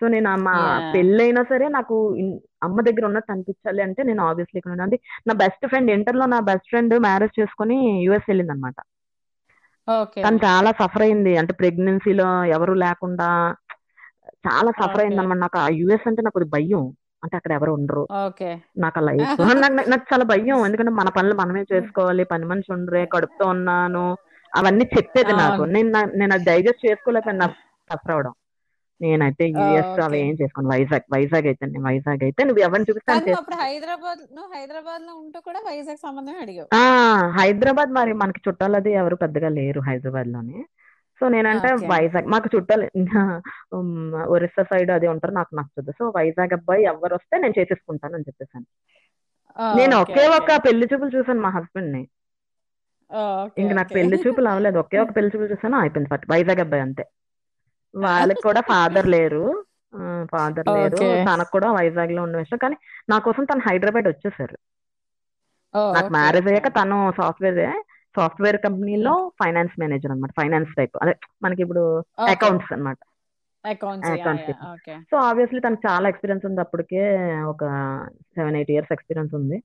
[0.00, 0.92] సో నేను ఆ మా.
[0.94, 4.88] పెళ్ళైనా సరే నాకు ఇన్- అమ్మ దగ్గర ఉన్నట్టు అనిపించాలి అంటే నేను ఆబ్వియస్లీ ఇక్కడ ఉన్నాను.
[4.88, 8.74] అది నా బెస్ట్ ఫ్రెండ్ ఇంటర్లో నా బెస్ట్ ఫ్రెండ్ మ్యారేజ్ చేసుకుని యుఎస్ వెళ్ళింది అనమాట
[10.02, 10.22] ఓకే.
[10.22, 11.36] తను చాలా సఫర్ అయింది.
[11.36, 13.54] అంటే ప్రెగ్నెన్సీలో ఎవరు లేకుండా
[14.46, 15.22] చాలా సఫర్ అయింది Okay.
[15.22, 16.82] అనమాట నాకు ఆ యుఎస్ అంటే నాకు భయం.
[17.22, 18.04] అంటే అక్కడ ఎవరు ఉండరు.
[18.76, 19.32] నాకు ఆ లైఫ్
[19.92, 20.58] నాకు చాలా భయం.
[20.66, 22.24] ఎందుకంటే మన పనులు మనమే చేసుకోవాలి.
[22.32, 24.04] పని మనిషి ఉండరే కడుపుతో ఉన్నాను.
[24.52, 25.62] అవన్నీ చెప్పేది నాకు.
[25.74, 25.90] నేను
[26.20, 27.56] నేను అది డైజెస్ట్ చేసుకోలేకపోయాను నాకు
[27.90, 28.34] సఫర్ అవడం.
[29.00, 29.94] నేనైతే యుఎస్.
[30.06, 30.70] అవి ఏం చేసుకోను.
[30.72, 35.60] వైజాగ్ వైజాగ్ అయితే నేను వైజాగ్ అయితే నువ్వు ఎవరిని చూపిస్తాను అప్పుడు హైదరాబాద్ నువ్వు హైదరాబాద్లో ఉంటూ కూడా
[35.68, 36.70] వైజాగ్ సంబంధమే అడిగావు.
[36.74, 36.82] ఆ
[37.38, 40.58] హైదరాబాద్ మరి మనకి చుట్టాలు అది ఎవరు పెద్దగా లేరు హైదరాబాద్లోని
[41.20, 41.68] సో నేనంటే.
[41.90, 42.84] వైజాగ్ మాకు చుట్టాలు
[44.34, 48.66] ఒరిస్సా సైడ్ అది ఉంటారు నాకు నచ్చదు సో వైజాగ్ అబ్బాయి ఎవరు వస్తే నేను చేసేసుకుంటాను అని చెప్పేసాను
[49.76, 50.24] నేను ఒకే.
[50.38, 52.02] ఒక పెళ్ళి చూపులు చూసాను మా హస్బెండ్ని
[53.60, 53.90] ఇంక నాకు.
[53.96, 57.04] పెళ్ళి చూపులు అవ్వలేదు ఒకే ఒక పెళ్ళి చూపులు చూసాను అయిపోయింది పట్టు వైజాగ్ అబ్బాయి అంతే
[57.94, 59.44] వాళ్ళకి కూడా ఫాదర్ లేరు
[60.32, 60.98] ఫాదర్ లేరు.
[61.28, 62.76] తనకు కూడా వైజాగ్లో ఉండే ఇష్టం కానీ
[63.08, 64.56] నా కోసం తను హైదరాబాద్ వచ్చేసారు
[65.94, 66.48] నాకు మ్యారేజ్.
[66.50, 67.58] అయ్యాక తను సాఫ్ట్వేర్
[68.16, 70.42] సాఫ్ట్వేర్ కంపెనీలో ఫైనాన్స్ మేనేజర్ అన్నమాట.
[70.42, 70.98] Finance type.
[71.02, 72.04] అదే మనకి ఇప్పుడు.
[72.28, 72.98] అకౌంట్స్ అన్నమాట.
[73.66, 74.52] అకౌంట్స్
[75.10, 77.02] సో ఆబ్వియస్లీ తనకు చాలా ఎక్స్పీరియన్స్ ఉంది అప్పటికే.
[77.42, 77.64] ఒక
[78.34, 79.62] సెవెన్ ఎయిట్ ఇయర్స్ ఎక్స్పీరియన్స్ ఉంది.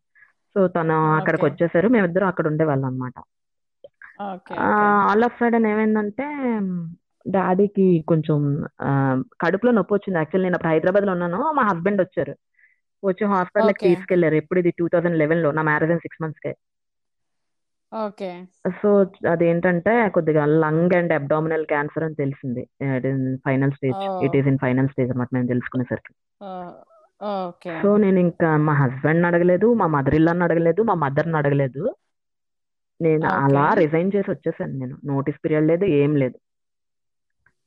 [0.55, 1.45] సో తను అక్కడికి.
[1.45, 1.87] వచ్చేసారు.
[1.87, 3.13] మేమిద్దరం అక్కడ ఉండేవాళ్ళం అనమాట
[4.59, 6.25] ఆల్ ఆఫ్ సడన్ ఏమైందంటే
[7.29, 8.67] డాడీకి కొంచెం
[9.41, 10.17] కడుపులో నొప్పి వచ్చింది.
[10.17, 11.51] యాక్చువల్లీ నేను అప్పుడు హైదరాబాద్లో ఉన్నాను.
[11.51, 12.35] మా హస్బెండ్ వచ్చారు.
[13.05, 13.73] వచ్చి హాస్పిటల్.
[13.81, 14.35] తీసుకెళ్ళారు.
[14.35, 16.53] ఎప్పుడు ఇది టూ థౌసండ్ లెవెన్లో నా మ్యారేజ్ సిక్స్ మంత్స్ కే
[17.93, 18.45] ఓకే.
[18.69, 22.69] సో అదేంటంటే కొద్దిగా లంగ్ అండ్ అబ్డామినల్ క్యాన్సర్ అని తెలిసింది.
[22.81, 24.25] It in final stage.
[24.25, 26.13] It is in final stage అనమాట నేను తెలుసుకునేసరికి.
[27.25, 27.81] ఓకే.
[27.81, 31.95] సో నేను ఇంకా మా హస్బెండ్ అడగలేదు మా మదర్ ఇల్లాన్ని అడగలేదు మా మదర్ని అడగలేదు.
[33.01, 33.25] నేను.
[33.27, 34.97] అలా రిజైన్ చేసి వచ్చేసాను నేను.
[35.05, 36.39] నోటీస్ పీరియడ్ లేదు ఏం లేదు.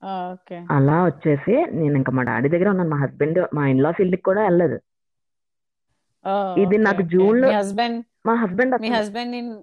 [0.04, 0.66] ఓకే.
[0.70, 2.90] అలా వచ్చేసి నేను ఇంకా మా డాడీ దగ్గర ఉన్నాను.
[2.90, 4.80] మా హస్బెండ్ మా ఇన్లాస్ ఇల్లుకి కూడా వెళ్ళలేదు.
[6.60, 7.02] ఇది నాకు.
[7.02, 9.62] జూన్ లో- మీ హస్బెండ్ మా హస్బెండ్ మీ హస్బెండ్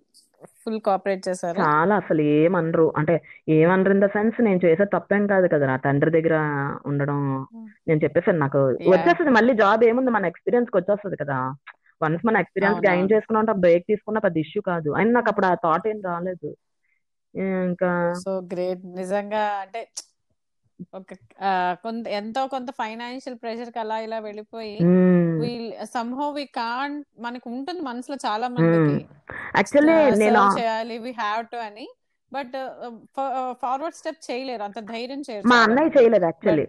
[0.65, 1.63] ఫుల్ కోఆపరేట్ చేశారా.
[1.63, 2.93] చాలా అసలు ఏమనరు.
[2.97, 6.35] అంటే ఏమనరు ఇన్ ద సెన్స్ నేను చేసే తప్పేం కాదు కదా నా తండ్రి దగ్గర
[6.85, 7.47] ఉండడం
[7.87, 8.57] నేను చెప్పేసాను నాకు.
[8.67, 10.11] వచ్చేస్తుంది మళ్ళీ జాబ్ ఏముంది?
[10.11, 11.37] మన ఎక్స్పీరియన్స్కి వచ్చేస్తుంది కదా.
[12.03, 12.89] వన్స్ మన ఎక్స్పీరియన్స్.
[12.89, 14.89] గైన్ చేసుకున్నా బ్రేక్ తీసుకున్న పెద్ద ఇష్యూ కాదు.
[14.89, 16.55] అయినా నాకు అప్పుడు ఆ థాట్ ఏం రాలేదు.
[17.35, 18.85] ఇంకా సో గ్రేట్.
[18.85, 19.87] నిజంగా అంటే
[20.93, 21.13] ఒక
[21.83, 24.75] కొంత ఎంతో కొంత ఫైనాన్షియల్ ప్రెషర్కి అలా ఇలా వెళ్ళిపోయి.
[25.93, 28.97] సంహౌ వి కాంట్ మనకు ఉంటుంది మనసులో చాలా మందికి
[29.57, 31.85] యాక్చువల్లీ నేను చేయాలి వి హ్యావ్ టు అని
[32.31, 32.55] బట్
[33.61, 35.97] ఫార్వర్డ్ స్టెప్ చేయలేరు అంత ధైర్యం చేయరు మా అన్నయ్య మంది.
[35.97, 36.65] చేయలేదు యాక్చువల్లీ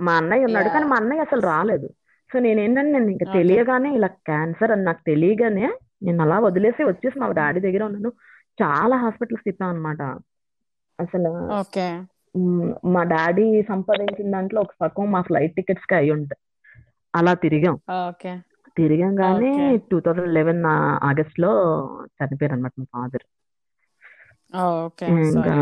[0.00, 0.68] మా అన్నయ్య ఉన్నాడు.
[0.70, 1.88] కానీ మా అన్నయ్య అసలు రాలేదు
[2.30, 3.26] సో నేను ఏంటంటే నేను ఇంకా.
[3.36, 5.66] తెలియగానే ఇలా క్యాన్సర్ అని నాకు తెలియగానే
[6.06, 8.10] నేను అలా వదిలేసి వచ్చేసి మా డాడీ దగ్గర ఉన్నాను
[8.58, 10.02] చాలా హాస్పిటల్స్ తిప్పాను అనమాట
[10.98, 11.86] అసలు ఓకే
[12.36, 12.70] మ్,
[13.12, 16.40] డాడీ సంపాదించిన దాంట్లో ఒక సగం మా ఫ్లైట్ టికెట్స్కి అయి ఉంటాయి.
[17.14, 17.76] అలా తిరిగాం.
[17.98, 18.32] ఓకే.
[18.76, 19.50] తిరిగాం కానీ.
[19.90, 20.62] టూ థౌజండ్ లెవెన్
[21.08, 21.50] ఆగస్ట్లో
[22.16, 23.26] చనిపోయారు అనమాట మా ఫాదర్
[25.26, 25.52] ఇంకా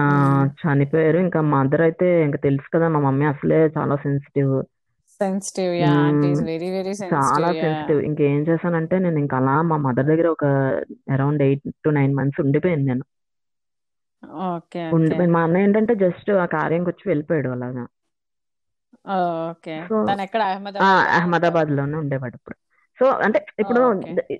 [0.60, 1.18] చనిపోయారు.
[1.26, 4.54] ఇంకా మదర్ అయితే ఇంకా తెలుసు కదా మా మమ్మీ అసలే చాలా సెన్సిటివ్.
[6.46, 10.44] వెరీ వెరీ చాలా సెన్సిటివ్ ఇంకేం చేశానంటే నేను ఇంకా అలా మా మదర్ దగ్గర ఒక
[11.14, 13.04] around eight to nine months ఉండిపోయింది నేను.
[14.32, 14.94] Okay okay.
[14.94, 17.86] ఉండిపోయింది మా అన్న ఏంటంటే జస్ట్ ఆ కార్యంకి వచ్చి వెళ్ళిపోయాడు అలాగా.
[19.50, 19.86] ఓకే.
[19.88, 22.56] సో తను ఎక్కడ ఆ, అహ్మదాబాద్ అహ్మదాబాద్లోనే ఉండేవాడు ఇప్పుడు.
[22.98, 24.12] సో అంటే ఇప్పుడు ఓకే.
[24.12, 24.38] ద-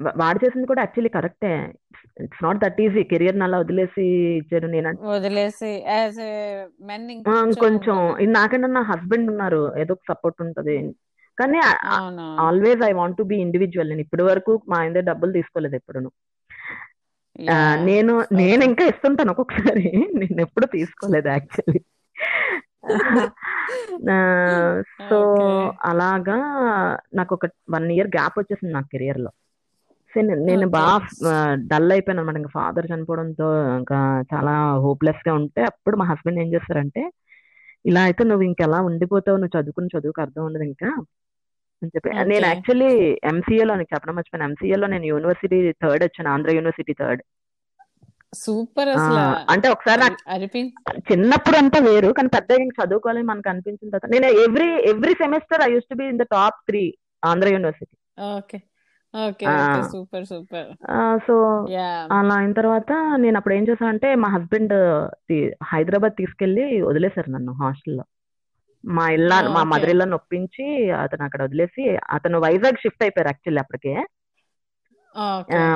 [0.00, 1.74] వా- వాడు చేసింది కూడా యాక్చువల్లీ కరెక్టే.
[2.20, 3.02] It's not that easy.
[3.02, 4.02] Career అలా వదిలేసి
[4.36, 6.08] ఇచ్చారు నేను వదిలేసి ఏ
[6.80, 7.54] మెన్ ఆ, ఇంకొంచెం.
[7.54, 8.32] కొంచెం ఇది
[8.66, 9.78] నా హస్బెండ్ ఉన్నారు.
[9.78, 10.94] ఏదో ఒక సపోర్ట్ ఉంటది.
[11.38, 11.60] కానీ
[12.40, 16.10] always I want to be individual నేను ఇప్పటి వరకు మా ఆయన డబ్బులు తీసుకోలేదు యా
[17.88, 19.84] నేను నేను ఇంకా ఇస్తుంటాను ఒక్కొక్కసారి.
[20.20, 21.80] నేను ఎప్పుడు తీసుకోలేదు యాక్చువల్లీ
[25.08, 25.16] సో
[25.90, 26.36] అలాగా
[27.18, 29.30] నాకు ఒక వన్ ఇయర్ గ్యాప్ వచ్చేసింది నా కెరియర్లో
[30.12, 31.32] సో నేను బాగా
[31.70, 33.48] డల్ అయిపోయాను అనమాట ఇంకా ఫాదర్ చనిపోవడంతో
[33.80, 33.98] ఇంకా
[34.32, 34.54] చాలా
[34.86, 37.02] హోప్లెస్గా ఉంటే అప్పుడు మా హస్బెండ్ ఏం చేస్తారంటే
[37.84, 39.38] ఇలా అయితే నువ్వు ఇంకెలా ఉండిపోతావు?
[39.40, 40.88] నువ్వు చదువుకుని చదువుకు అర్థం ఉండదు ఇంకా.
[41.82, 42.10] అని చెప్పి.
[42.32, 42.90] నేను యాక్చువల్లీ
[43.30, 44.48] ఎంసీఏలో నీకు చెప్పడం మర్చిపోయాను.
[44.50, 46.30] ఎంసీఏలో నేను యూనివర్సిటీ థర్డ్ వచ్చాను.
[46.34, 47.22] ఆంధ్ర యూనివర్సిటీ థర్డ్
[48.42, 48.90] సూపర్
[49.52, 50.04] అంటే ఒకసారి
[51.10, 54.10] చిన్నప్పుడు అంతా వేరు కానీ పెద్దగా ఇంక చదువుకోవాలి మనకు అనిపించిన తర్వాత.
[54.14, 56.82] నేను every every semester I use to be in the top three
[57.30, 57.94] Andhra university
[58.36, 58.58] okay.
[59.14, 59.44] Okay
[59.92, 60.68] super super.
[61.26, 61.34] So
[62.18, 64.74] అలా అయిన తర్వాత నేను అప్పుడు ఏం చేశానంటే మా హస్బెండ్
[65.72, 68.04] హైదరాబాద్ తీసుకెళ్ళి వదిలేశారు నన్ను హాస్టల్లో.
[68.84, 69.62] మా ఇల్లా మా.
[69.72, 70.66] మదర్ ఇల్లాని ఒప్పించి
[71.02, 73.94] అతను అక్కడ వదిలేసి అతను వైజాగ్ షిఫ్ట్ అయిపోయారు యాక్చువల్లీ అప్పటికే.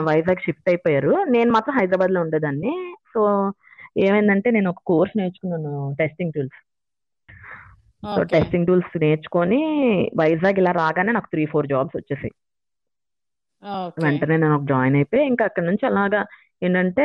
[0.09, 1.13] వైజాగ్ షిఫ్ట్ అయిపోయారు.
[1.29, 2.75] నేను మాత్రం హైదరాబాద్లో ఉండేదాన్ని.
[3.15, 3.23] సో
[4.05, 6.61] ఏమైందంటే నేను ఒక కోర్స్ నేర్చుకున్నాను testing tools
[8.03, 9.61] so testing tools నేర్చుకొని
[10.17, 12.35] వైజాగ్ ఇలా రాగానే నాకు త్రీ ఫోర్ జాబ్స్ వచ్చేసాయి.
[14.05, 16.21] వెంటనే నేను ఒక జాయిన్ అయిపోయి ఇంకా అక్కడ నుంచి అలాగా
[16.63, 17.05] ఏంటంటే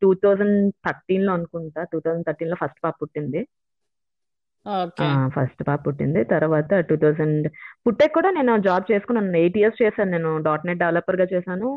[0.00, 1.82] టూ థౌజండ్ థర్టీన్లో అనుకుంటా.
[1.92, 3.40] టూ థౌజండ్ థర్టీన్లో ఫస్ట్ పాప పుట్టింది.
[5.34, 6.20] ఫస్ట్ పాప పుట్టింది.
[6.32, 7.46] తర్వాత టూ థౌజండ్
[7.86, 10.10] పుట్టాక కూడా నేను జాబ్ చేసుకున్నాను ఎయిట్ ఇయర్స్ చేశాను.
[10.10, 10.30] నేను.
[10.48, 11.70] డాట్ నెట్ డెవలపర్గా చేశాను.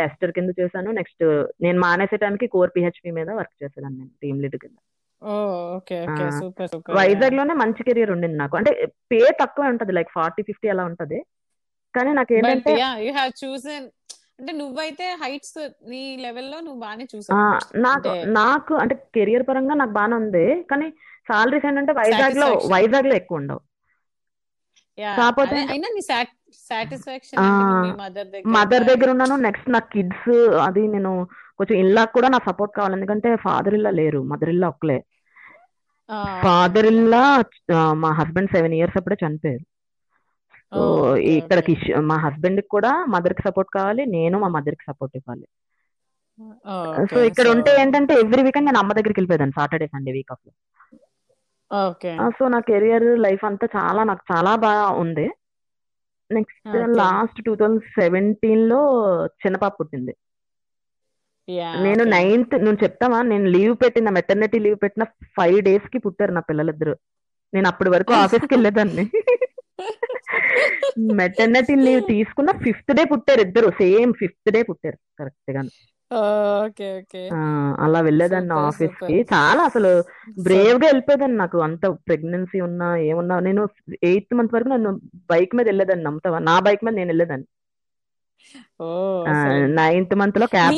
[0.00, 0.90] టెస్టర్ కింద చేశాను.
[0.98, 1.24] నెక్స్ట్
[1.64, 4.76] నేను మానేసే టైంకి కోర్ పిహెచ్పి మీద వర్క్ చేసేదాన్ని నేను టీమ్ లీడ్ కింద.
[6.98, 8.54] వైజాగ్లోనే మంచి కెరీర్ ఉండింది నాకు.
[8.56, 8.72] అంటే
[9.10, 9.92] పే తక్కువ ఉంటది.
[9.92, 11.18] లైక్ ఫార్టీ ఫిఫ్టీ అలా ఉంటది.
[11.94, 12.74] కానీ నాకు ఏంటంటే
[14.42, 15.58] అంటే నువ్వైతే హైట్స్
[15.90, 20.88] నీ లెవెల్లో నువ్వు బాగానే చూసావు నాకు అంటే నాకు అంటే కెరియర్ పరంగా నాకు బాగానే ఉంది కానీ
[21.28, 23.62] సాలరీస్ ఏంటంటే వైజాగ్లో వైజాగ్లో ఎక్కువ ఉండవు.
[25.18, 26.02] కాకపోతే అదే అయినా నీ
[26.62, 27.46] సాటిస్ఫాక్షన్
[28.00, 28.56] మదర్ దగ్గర?
[28.56, 30.30] మదర్ ఉండాలి దగ్గర ఉన్నాను నెక్స్ట్ నా కిడ్స్
[30.66, 31.12] అది నేను
[31.58, 34.98] కొంచెం ఇల్లా కూడా నా సపోర్ట్ కావాలి ఎందుకంటే ఫాదర్ ఇల్లా లేరు మదర్ ఇల్లా ఒక్కలే.
[36.42, 37.22] ఫాదర్ ఇల్లా
[38.02, 39.64] మా హస్బెండ్ సెవెన్ ఇయర్స్ అప్పుడే చనిపోయారు.
[40.72, 41.66] సో ఓకే ఇక్కడ ఓకే.
[41.68, 45.46] కిష్ మా హస్బెండ్కి కూడా మదర్కి సపోర్ట్ కావాలి నేను మా మదర్కి సపోర్ట్ ఇవ్వాలి.
[47.10, 50.52] సో ఇక్కడ ఉంటే ఏంటంటే ఎవ్రీ వీకెండ్ నేను అమ్మ దగ్గరికి వెళ్ళిపోయాను సాటర్డే సండే వీక్ ఆఫ్లో.
[52.38, 55.26] సో నా కెరియర్ లైఫ్ అంతా చాలా నాకు చాలా బాగా ఉంది.
[56.30, 58.80] నెక్స్ట్ లాస్ట్ టూ థౌజండ్ సెవెంటీన్లో
[59.42, 60.14] చిన్న పాప పుట్టింది.
[61.84, 65.04] నేను నైన్త్ నువ్వు చెప్తావా నేను లీవ్ పెట్టిన మెటర్నిటీ లీవ్ పెట్టిన
[65.36, 66.94] ఫైవ్ డేస్కి పుట్టారు నా పిల్లలిద్దరు.
[67.52, 69.04] నేను అప్పటి వరకు ఆఫీస్కి వెళ్ళేదాన్ని.
[71.20, 73.68] మెటర్నిటీ లీవ్ తీసుకున్న ఫిఫ్త్ డే పుట్టారు ఇద్దరు.
[73.82, 74.98] సేమ్ ఫిఫ్త్ డే పుట్టారు.
[75.20, 75.62] కరెక్ట్గా
[77.84, 79.16] అలా వెళ్ళేదాన్ని ఆఫీస్కి.
[79.32, 79.90] చాలా అసలు
[80.46, 81.58] బ్రేవ్గా వెళ్ళిపోయేదాన్ని నాకు.
[81.66, 83.36] అంత ప్రెగ్నెన్సీ ఉన్నా ఏమున్నా.
[83.46, 83.62] నేను
[84.10, 84.92] ఎయిత్ మంత్ వరకు నన్ను
[85.32, 86.40] బైక్ మీద వెళ్ళేదాన్ని నమ్ముతావా?
[86.50, 87.48] నా బైక్ మీద నేను వెళ్ళేదాన్ని.
[89.80, 90.76] నైన్త్ మంత్లో క్యాబ్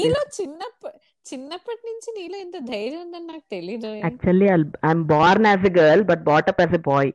[1.27, 3.91] చిన్నప్పటి నుంచి నీలో ఇంత ధైర్యం ఉందని నాకు తెలీదు.
[4.07, 7.11] Actually I'm born as a girl but brought up as a boy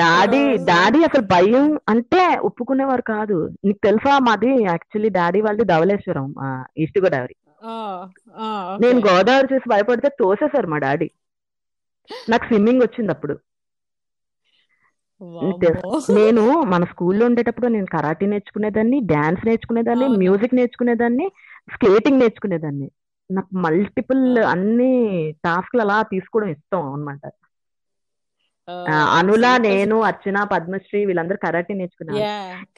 [0.00, 3.36] daddy daddy అసలు భయం అంటే ఒప్పుకునేవారు కాదు.
[3.64, 4.50] నీకు తెలుసా మాది?
[4.62, 6.26] యాక్చువల్లీ డాడీ వాళ్ళది ధవళేశ్వరం
[6.78, 7.36] ఈస్ట్ గోదావరి
[8.82, 11.08] నేను గోదావరి చూసి భయపడితే తోసేశారు మా డాడీ.
[12.30, 13.34] నాకు స్విమ్మింగ్ వచ్చింది అప్పుడు.
[16.18, 20.06] నేను మన స్కూల్లో ఉండేటప్పుడు నేను కరాటీ నేర్చుకునేదాన్ని డాన్స్ నేర్చుకునేదాన్ని.
[20.22, 21.26] మ్యూజిక్ నేర్చుకునేదాన్ని
[21.74, 22.88] స్కేటింగ్ నేర్చుకునేదాన్ని.
[23.30, 24.22] నాకు మల్టిపుల్.
[24.52, 24.92] అన్ని
[25.44, 27.22] టాస్క్లు అలా తీసుకోవడం ఇష్టం అనమాట
[29.18, 31.74] అనుల నేను అర్చన పద్మశ్రీ వీళ్ళందరూ కరాటే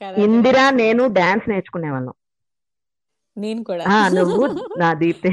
[0.01, 0.65] కరాటే ఇందిరా.
[0.83, 2.15] నేను డాన్స్ నేర్చుకునేవాళ్ళం
[3.37, 3.87] నేను కూడా.
[4.17, 4.43] నువ్వు
[4.81, 5.31] నా దీప్తి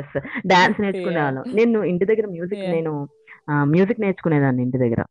[0.00, 2.64] ఎస్ డాన్స్ నేర్చుకునేవాళ్ళం నేను ఇంటి దగ్గర మ్యూజిక్.
[2.74, 2.92] నేను
[3.72, 5.02] మ్యూజిక్ నేర్చుకునేదాన్ని ఇంటి దగ్గర.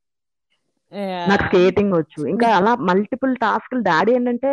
[1.26, 2.22] నాకు స్కేటింగ్ వచ్చు.
[2.34, 4.52] ఇంకా అలా మల్టిపుల్ టాస్క్లు డాడీ ఏంటంటే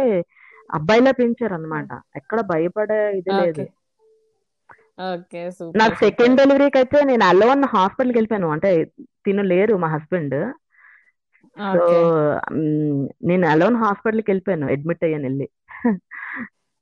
[0.71, 3.65] అబ్బాయిలా పెంచారు అనమాట ఎక్కడ భయపడే ఇది లేదు.
[4.99, 5.77] Okay super.
[5.81, 8.49] నాకు సెకండ్ డెలివరీకి అయితే నేను అలోన్ హాస్పిటల్కి వెళ్ళిపోయాను.
[8.57, 8.71] అంటే
[9.25, 10.37] తిను లేరు మా హస్బెండ్
[11.57, 11.85] సో
[13.29, 15.47] నేను అలోన్ హాస్పిటల్కి వెళ్ళిపోయాను అడ్మిట్ అయ్యాను వెళ్ళి.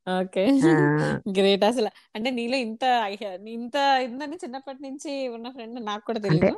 [0.06, 0.42] ఓకే.
[1.36, 1.88] గ్రేట్ అసలు.
[2.16, 2.84] అంటే నీలో ఇంత
[3.56, 3.76] ఇంత
[4.06, 6.50] ఇందని చిన్నప్పటి నుంచి ఉన్న ఫ్రెండ్ నాకు కూడా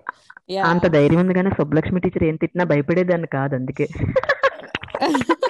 [0.55, 3.87] యా అంత ధైర్యం ఉంది కానీ సుబ్బలక్ష్మి టీచర్ ఏం తిట్టినా భయపడేదాన్ని కాదు అందుకే.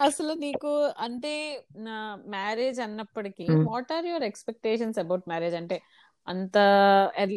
[0.00, 1.32] అసలు నీకు అంటే
[1.76, 3.46] నా marriage అన్నప్పటికీ.
[3.50, 5.54] What are your expectations about marriage?
[5.54, 5.78] అంటే
[6.28, 6.58] అంత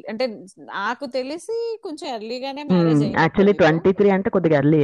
[0.09, 0.25] అంటే
[0.59, 4.81] నాకు తెలిసి కొంచెం ఎర్లీగానే మ్యారేజ్ యాక్చువల్లీ ట్వంటీ త్రీ అంటే కొద్దిగా ఎర్లీ.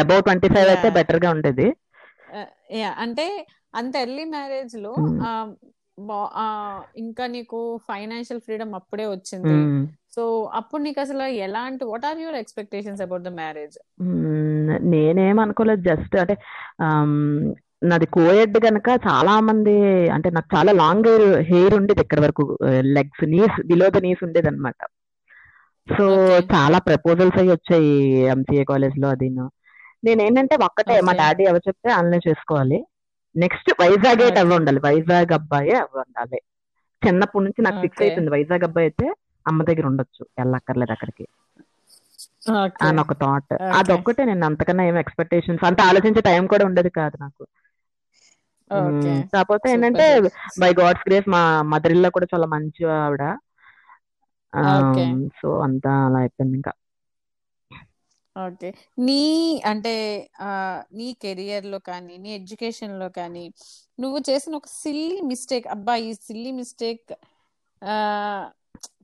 [0.00, 0.90] అబౌట్ ట్వంటీ ఫైవ్ అయితే.
[0.90, 1.68] బెటర్గా ఉండేది
[2.72, 2.90] యా.
[2.98, 3.26] అంటే
[3.74, 4.92] అంత ఎర్లీ మ్యారేజ్లో
[6.96, 9.56] ఇంకా నీకు ఫైనాన్షియల్ ఫ్రీడమ్ అప్పుడే వచ్చింది.
[10.12, 10.22] సో
[10.58, 13.76] అప్పుడు నీకు అసలు ఎలాంటి what are your expectations about the marriage.
[14.94, 16.34] నేనేం అనుకోలేదు జస్ట్ అంటే
[17.90, 19.74] నాది కోయెడ్ గనక చాలా మంది
[20.16, 21.10] అంటే నాకు చాలా లాంగ్
[21.50, 22.44] హెయిర్ ఉండేది ఇక్కడ వరకు
[22.96, 24.80] legs knees below the knees ఉండేది అనమాట
[25.88, 26.04] సో.
[26.54, 27.94] చాలా ప్రపోజల్స్ అయ్యి వచ్చాయి
[28.34, 29.28] ఎంసీఏ కాలేజ్లో అది
[30.06, 31.12] నేను ఏంటంటే ఒక్కటే మా.
[31.22, 32.78] డాడీ ఎవరు చెప్తే ఆన్లైన్ చేసుకోవాలి
[33.34, 34.38] నెక్స్ట్ వైజాగ్ అయితే.
[34.42, 36.38] అవి ఉండాలి వైజాగ్ అబ్బాయి అవి ఉండాలి
[37.02, 38.02] చిన్నప్పటి నుంచి నాకు ఫిక్స్.
[38.04, 39.06] అయిపోయింది వైజాగ్ అబ్బాయి అయితే
[39.46, 40.22] అమ్మ దగ్గర ఉండొచ్చు.
[40.38, 41.24] వెళ్ళక్కర్లేదు అక్కడికి.
[42.82, 43.52] అని ఒక థాట్.
[43.78, 47.42] అదొక్కటే నేను అంతకన్నా ఏం ఎక్స్పెక్టేషన్స్ అంత ఆలోచించే టైం కూడా ఉండేది కాదు నాకు.
[49.32, 50.06] కాకపోతే ఏంటంటే.
[50.60, 53.24] బై గాడ్స్ గ్రేస్ మా మదర్ ఇల్లా కూడా చాలా మంచి ఆవిడ.
[55.40, 56.72] సో అంతా అలా అయిపోయింది ఇంకా.
[58.36, 58.68] ఓకే.
[58.98, 59.16] నీ
[59.66, 59.92] అంటే
[60.92, 63.44] నీ కెరియర్లో కానీ నీ ఎడ్యుకేషన్లో కానీ
[63.98, 67.10] నువ్వు చేసిన ఒక సిల్లీ మిస్టేక్ అబ్బా ఈ సిల్లీ మిస్టేక్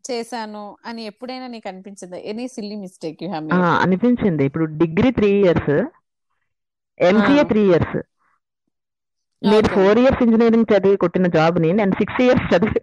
[0.09, 2.19] చేశాను అని ఎప్పుడైనా నీకు అనిపించిందా?
[2.33, 4.43] Any silly mistake you made అనిపించింది.
[4.49, 5.75] ఇప్పుడు degree three years
[7.01, 7.43] MCA.
[7.51, 7.97] Three years.
[9.43, 12.81] మీరు ఓకే ఫోర్ ఇయర్స్ ఇంజనీరింగ్ చదివి కొట్టిన జాబ్ని నేను సిక్స్ ఇయర్స్ చదివి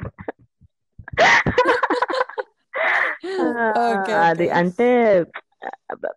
[4.27, 4.87] అది అంటే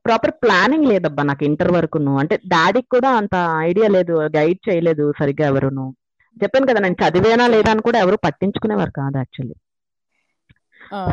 [0.05, 2.13] ప్రాపర్ ప్లానింగ్ లేదబ్బా నాకు ఇంటర్ వరకును.
[2.23, 3.35] అంటే డాడీకి కూడా అంత
[3.69, 5.87] ఐడియా లేదు గైడ్ చేయలేదు సరిగ్గా ఎవరును.
[6.37, 9.57] చెప్పాను కదా నేను చదివేనా లేదా అని కూడా ఎవరు పట్టించుకునేవారు కాదు యాక్చువల్లీ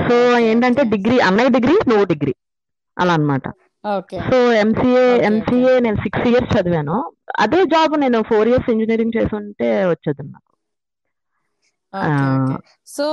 [0.07, 0.15] సో
[0.49, 2.33] ఏంటంటే డిగ్రీ అన్నయ్య డిగ్రీ నువ్వు డిగ్రీ.
[2.97, 3.47] అలా అన్నమాట.
[3.83, 4.17] ఓకే.
[4.29, 6.97] సో ఎంసీఏ ఎంసీఏ నేను సిక్స్ ఇయర్స్ చదివాను.
[7.39, 10.49] అదే జాబ్ నేను ఫోర్ ఇయర్స్ ఇంజనీరింగ్ చేసి ఉంటే వచ్చేది నాకు.
[12.87, 13.05] సో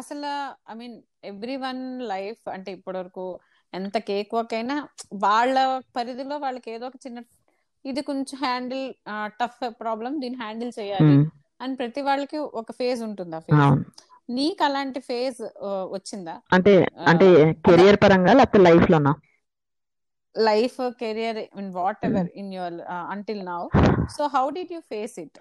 [0.00, 0.30] అసలు
[0.72, 3.24] I mean every one life అంటే ఇప్పటి వరకు
[3.72, 4.76] ఎంత కేక్ వర్క్ అయినా
[5.14, 5.56] వాళ్ళ
[5.96, 7.18] పరిధిలో వాళ్ళకి ఏదో ఒక చిన్న
[7.84, 8.84] ఇది కొంచెం హ్యాండిల్
[9.40, 11.16] టఫ్ ప్రాబ్లం దీన్ని హ్యాండిల్ చేయాలి
[11.60, 13.62] అని ప్రతి వాళ్ళకి ఒక ఫేజ్ ఉంటుంది ఆ ఫేజ్
[14.38, 15.40] నీకు అలాంటి ఫేజ్
[15.94, 16.34] వచ్చిందా?
[16.56, 16.72] అంటే
[17.10, 17.26] అంటే
[17.68, 19.12] కెరియర్ పరంగా లేకపోతే లైఫ్ లోనా
[20.34, 21.70] life career in
[22.08, 22.76] whatever in your
[23.14, 23.62] until now.
[24.16, 25.38] So how did you face it?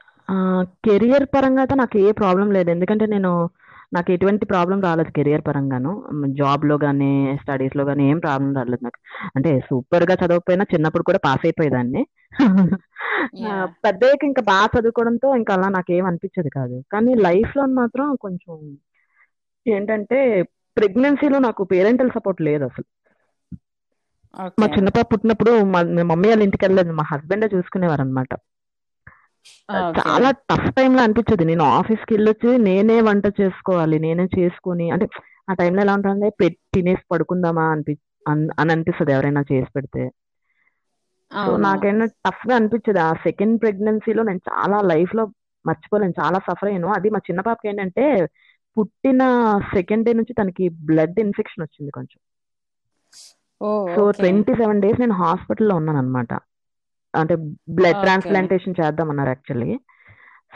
[0.87, 2.69] Career పరంగా అయితే నాకు ఏ ప్రాబ్లం లేదు.
[2.75, 3.31] ఎందుకంటే నేను
[3.91, 5.91] నాకు ఎటువంటి ప్రాబ్లం రాలేదు కెరియర్ పరంగాను.
[6.39, 7.11] జాబ్లో కానీ
[7.41, 8.99] స్టడీస్లో కానీ ఏం ప్రాబ్లం రాలేదు నాకు.
[9.35, 12.03] అంటే సూపర్గా చదవకపోయినా చిన్నప్పుడు కూడా పాస్ అయిపోయేదాన్ని.
[13.83, 16.77] పెద్దయ్యాక ఇంకా బాగా చదువుకోవడంతో ఇంకా అలా నాకు ఏం అనిపించేది కాదు.
[16.93, 18.55] కానీ లైఫ్లో మాత్రం కొంచెం
[19.65, 20.19] ఏంటంటే
[20.77, 22.87] ప్రెగ్నెన్సీలో నాకు పేరెంటల్ సపోర్ట్ లేదు అసలు.
[24.59, 24.73] మా ఓకే.
[24.75, 25.79] చిన్న పాప పుట్టినప్పుడు మా
[26.09, 28.31] మమ్మీ వాళ్ళ ఇంటికి వెళ్ళలేదు మా హస్బెండే చూసుకునేవారు అనమాట
[29.99, 35.07] చాలా టఫ్ టైం లో అనిపించేది నేను ఆఫీస్కి వెళ్ళొచ్చి నేనే వంట చేసుకోవాలి నేనే చేసుకొని అంటే
[35.49, 40.09] ఆ టైంలో ఎలా ఉంటుంది పెట్టి తినేసి పడుకుందామా అనిపి అన్- అని అనిపిస్తుంది ఎవరైనా చేసి పెడితే.
[41.33, 45.25] సో నాకైనా టఫ్గా అనిపించేది ఆ సెకండ్ ప్రెగ్నెన్సీలో నేను చాలా లైఫ్లో
[45.65, 46.13] మర్చిపోలేను.
[46.23, 46.87] చాలా సఫర్ అయ్యాను.
[46.87, 48.27] అది మా చిన్న పాపకి ఏంటంటే
[48.77, 49.19] పుట్టిన
[49.75, 52.19] సెకండ్ డే నుంచి తనకి బ్లడ్ ఇన్ఫెక్షన్ వచ్చింది కొంచెం.
[53.95, 56.33] సో ట్వంటీ సెవెన్ డేస్ నేను హాస్పిటల్లో ఉన్నాను అనమాట
[57.14, 57.36] అంటే
[57.70, 59.72] బ్లడ్ ట్రాన్స్ప్లాంటేషన్ చేద్దామన్నారు యాక్చువల్లీ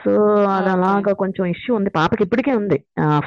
[0.04, 0.12] సో
[0.56, 1.89] అది అలాగా కొంచెం ఇష్యూ ఉంది.
[1.89, 2.78] పాపకి ఇప్పటికే ఉంది.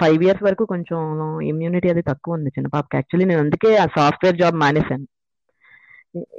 [0.00, 0.98] ఫైవ్ ఇయర్స్ వరకు కొంచెం
[1.42, 2.96] ఇమ్యూనిటీ అది తక్కువ ఉంది చిన్న పాపకి.
[2.96, 5.06] యాక్చువల్లీ నేను అందుకే ఆ సాఫ్ట్వేర్ జాబ్ మానేశాను.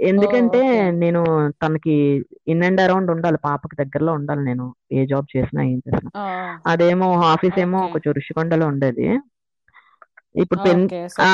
[0.01, 0.61] ఎందుకంటే
[0.91, 1.21] నేను
[1.63, 1.95] తనకి
[2.47, 3.37] ఇన్ అండ్ అరౌండ్ ఉండాలి.
[3.43, 6.11] పాపకి దగ్గరలో ఉండాలి నేను ఏ జాబ్ చేసినా ఏం చేసినా.
[6.67, 9.07] అదేమో ఆఫీస్ ఏమో కొంచెం రుషికొండలో ఉండేది.
[10.37, 11.29] ఇప్పుడు పెన్ ఓకే ఆ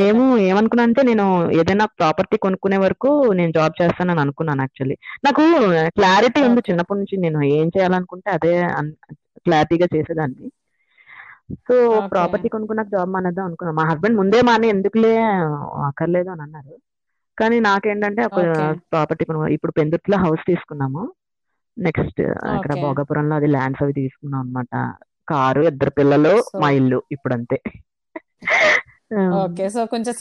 [0.00, 1.24] మేము ఏమనుకున్నా అంటే నేను
[1.58, 4.96] ఏదైనా ప్రాపర్టీ కొనుక్కునే వరకు నేను జాబ్ చేస్తానని అనుకున్నాను యాక్చువల్లీ
[5.26, 5.42] నాకు
[5.98, 8.54] క్లారిటీ ఉంది ఓకే చిన్నప్పటి నుంచి నేను ఏం చేయాలనుకుంటే అదే
[9.46, 10.48] క్లారిటీగా చేసేదాన్ని.
[11.60, 12.08] So okay.
[12.12, 13.78] ప్రాపర్టీ కొనుక్కున్నాక జాబ్ మానేద్దాం అనుకున్నాను.
[13.78, 15.12] మా హస్బెండ్ ముందే మానే ఎందుకులే
[15.88, 16.74] అక్కర్లేదు అని అన్నారు
[17.38, 18.66] కానీ నాకేంటంటే ఒక ఓకే.
[18.92, 21.02] ప్రాపర్టీ కొను ఇప్పుడు పెందుర్తిలో హౌస్ తీసుకున్నాము.
[21.76, 22.20] నెక్స్ట్
[22.56, 22.80] ఇక్కడ ఓకే.
[22.82, 24.72] భోగాపురంలో అది ల్యాండ్స్ అవి తీసుకున్నాం అనమాట
[25.28, 27.58] కారు ఇద్దరు పిల్లలు సో మా ఇల్లు ఇప్పుడు అంతే
[29.42, 30.14] ఓకే సో కొంచెం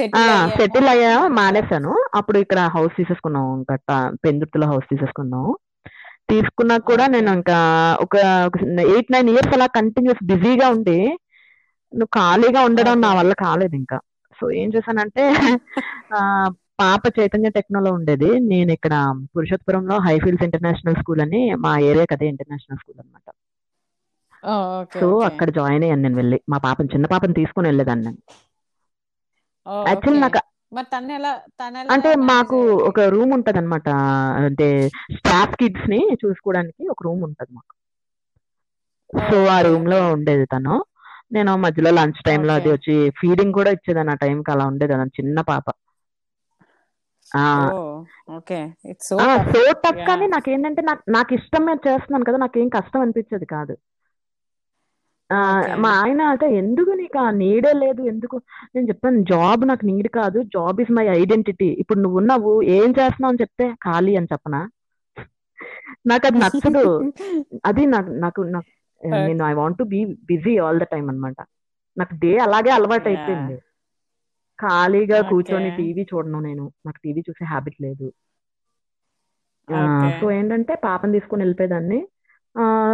[0.59, 1.91] సెటిల్ అయ్యా మానేశాను.
[2.19, 3.75] అప్పుడు ఇక్కడ హౌస్ తీసేసుకున్నాం ఇంకా
[4.25, 5.45] పెందుర్తిలో హౌస్ తీసేసుకున్నాం.
[6.31, 7.57] తీసుకున్నాక కూడా నేను ఇంకా
[8.05, 8.15] ఒక
[8.87, 10.99] ఎయిట్ నైన్ ఇయర్స్ అలా కంటిన్యూస్ బిజీగా ఉండి
[11.93, 13.97] నువ్వు ఖాళీగా ఉండడం నా వల్ల కాలేదు ఇంకా.
[14.37, 15.23] సో ఏం చేశానంటే
[16.17, 16.21] ఆ
[16.81, 18.29] పాప చైతన్య టెక్నోలో ఉండేది.
[18.51, 18.93] నేను ఇక్కడ
[19.33, 23.27] పురుషోత్తపురంలో హైఫీల్డ్స్ ఇంటర్నేషనల్ స్కూల్ అని మా ఏరియాకి అదే ఇంటర్నేషనల్ స్కూల్ అనమాట
[24.99, 26.41] సో అక్కడ జాయిన్ అయ్యాను నేను వెళ్ళి.
[26.49, 28.17] మా పాపని చిన్న పాపని తీసుకుని వెళ్ళేదాన్ని నేను.
[30.19, 30.39] నాకు
[31.91, 32.57] అంటే మాకు
[32.89, 33.89] ఒక రూమ్ ఉంటది అనమాట
[34.45, 37.75] అంటే స్టాఫ్ కిడ్స్ని చూసుకోవడానికి ఒక రూమ్ ఉంటది మాకు.
[39.31, 40.83] సో ఆ రూమ్లో ఉండేది తను.
[41.31, 42.61] నేను మధ్యలో లంచ్ టైమ్లో ఓకే.
[42.61, 45.63] అది వచ్చి ఫీడింగ్ కూడా ఇచ్చేదాన్ని ఆ టైంకి అలా ఉండేది అది చిన్న పాప.
[49.03, 53.77] సో టఫ్ కానీ నాకేంటంటే నాకు నాకు ఇష్టం చేస్తున్నాను కదా నాకేం కష్టం అనిపించేది కాదు.
[55.29, 55.73] ఆ, ఓకే.
[55.77, 58.01] మా ఆయన అంటే ఎందుకు నీకు ఆ నీడే లేదు?
[58.11, 58.37] ఎందుకు?
[58.73, 60.39] నేను చెప్పాను జాబ్ నాకు నీడ్ కాదు.
[60.55, 61.69] Job is my identity.
[61.81, 64.61] ఇప్పుడు నువ్వు ఉన్నావు ఏం చేస్తున్నావు అని చెప్తే ఖాళీ అని చెప్పనా?
[66.05, 66.83] నాకు అది నచ్చదు.
[67.69, 68.69] అది నాకు నాకు నాకు
[69.25, 69.99] నేను I want to be
[70.29, 71.39] busy all the time అన్నమాట.
[71.97, 73.11] నాకు డే అలాగే అలవాటు యా.
[73.11, 73.55] అయిపోయింది.
[74.59, 75.29] ఖాళీగా ఓకే.
[75.29, 76.65] కూర్చొని టీవీ చూడను నేను.
[76.85, 78.07] నాకు టీవీ చూసే హ్యాబిట్ లేదు.
[79.67, 80.11] ఓకే.
[80.17, 81.99] సో ఏంటంటే పాపని తీసుకొని వెళ్ళిపోయేదాన్ని.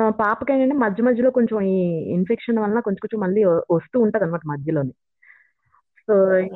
[0.10, 1.78] పాపకి ఏంటంటే మధ్య మధ్యలో కొంచెం ఈ
[2.14, 4.94] ఇన్ఫెక్షన్ వలన కొంచెం కొంచెం మళ్ళీ వస్తూ ఉంటది అనమాట మధ్యలోని.
[6.08, 6.14] So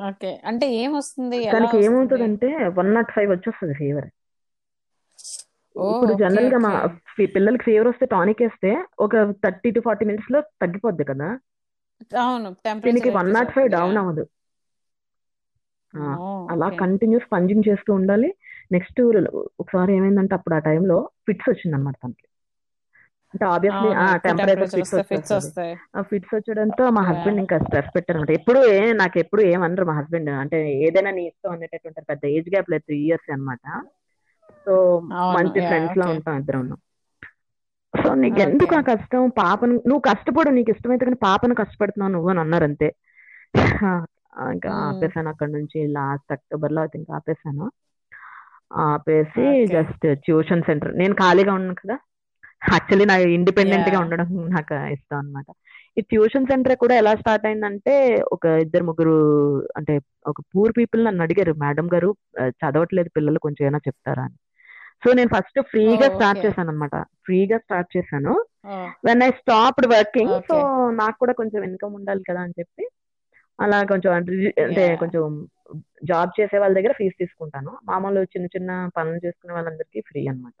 [0.08, 0.40] okay.
[0.44, 1.86] అంటే ఏం వస్తుంది ఎలా దానికి వస్తుంది?
[1.86, 2.48] ఏమవుతుందంటే
[2.78, 4.08] వన్ నాట్ ఫైవ్ వచ్చేస్తుంది ఫీవర్.
[5.76, 6.72] ఇప్పుడు జనరల్గా మా
[7.18, 11.28] పిల్లలకి ఫీవర్ వస్తే టానిక్ వేస్తే ఒక థర్టీ టు ఫార్టీ మినిట్స్లో తగ్గిపోద్ది కదా.
[12.18, 12.50] అవును
[12.84, 14.24] దీనికి వన్ నాట్ ఫైవ్ డౌన్ అవ్వదు.
[16.50, 18.34] అలా కంటిన్యూస్ పంజింగ్ చేస్తూ ఉండాలి.
[18.72, 19.00] నెక్స్ట్
[19.60, 22.26] ఒకసారి ఏమైందంటే అప్పుడు ఆ టైంలో ఫిట్స్ వచ్చింది అనమాట తనకి.
[23.34, 23.90] అంటే ఆబ్వియస్లీ
[24.24, 25.74] టెంపరేచర్ ఫిట్స్ ఫిట్స్ వస్తాయి.
[25.96, 30.30] ఆ ఫిట్స్ వచ్చడంతో మా హస్బెండ్ ఇంకా స్ట్రెస్ పెట్టారనమాట ఎప్పుడు ఏ నాకు ఎప్పుడు ఏమనరు మా హస్బెండ్
[30.42, 32.06] అంటే ఏదైనా నీ ఇష్టం అనేటట్టు ఉంటారు.
[32.12, 33.64] పెద్ద ఏజ్ గ్యాప్ లేదు త్రీ ఇయర్స్ అన్నమాట.
[34.66, 34.74] సో
[35.36, 36.64] మంచి ఫ్రెండ్స్ లా ఉంటాం ఇద్దరం
[37.94, 39.22] సో నీకు ఎందుకు ఆ కష్టం?
[39.38, 42.88] పాపను నువ్వు కష్టపడు నీకు ఇష్టమైతే కానీ పాపను కష్టపెడుతున్నావు నువ్వు అని అన్నారు అంతే.
[44.54, 44.70] ఇంకా.
[44.84, 47.66] ఆపేసాను అక్కడ నుంచి లాస్ట్ అక్టోబర్లో ఇంకా ఆపేసాను
[48.84, 51.96] ఆపేసి జస్ట్ ట్యూషన్ సెంటర్ నేను ఖాళీగా ఉన్నాను కదా.
[52.62, 55.44] యాక్చువల్లీ నాకు ఇండిపెండెంట్గా ఉండడం నాకు ఇష్టం అన్నమాట.
[55.98, 59.14] ఈ ట్యూషన్ సెంటర్ కూడా ఎలా స్టార్ట్ అయిందంటే ఒక ఇద్దరు ముగ్గురు
[59.76, 62.16] అంటే ఒక పూర్ పీపుల్ నన్ను అడిగారు మేడం గారు
[62.48, 64.22] చదవట్లేదు పిల్లలు కొంచెం ఏమైనా చెప్తారా?
[64.22, 64.34] అని.
[65.04, 68.44] సో నేను ఫస్ట్ ఫ్రీగా స్టార్ట్ చేశాను అనమాట ఫ్రీగా స్టార్ట్ చేశాను.
[69.04, 70.56] When I stopped working so
[70.90, 72.88] నాకు కూడా కొంచెం ఇన్కమ్ ఉండాలి కదా అని చెప్పి
[73.60, 75.48] అలా కొంచెం అంటే కొంచెం
[76.04, 77.78] జాబ్ చేసే వాళ్ళ దగ్గర ఫీజు తీసుకుంటాను.
[77.84, 80.52] మామూలు చిన్న చిన్న పనులు చేసుకునే వాళ్ళందరికీ ఫ్రీ అన్నమాట.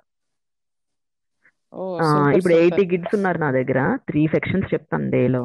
[1.72, 3.78] ఓ ఆ, సూపర్ ఇప్పుడు ఎయిటీ సూపర్ కిడ్స్ ఉన్నారు నా దగ్గర.
[4.08, 5.42] త్రీ సెక్షన్స్ చెప్తాను డేలో.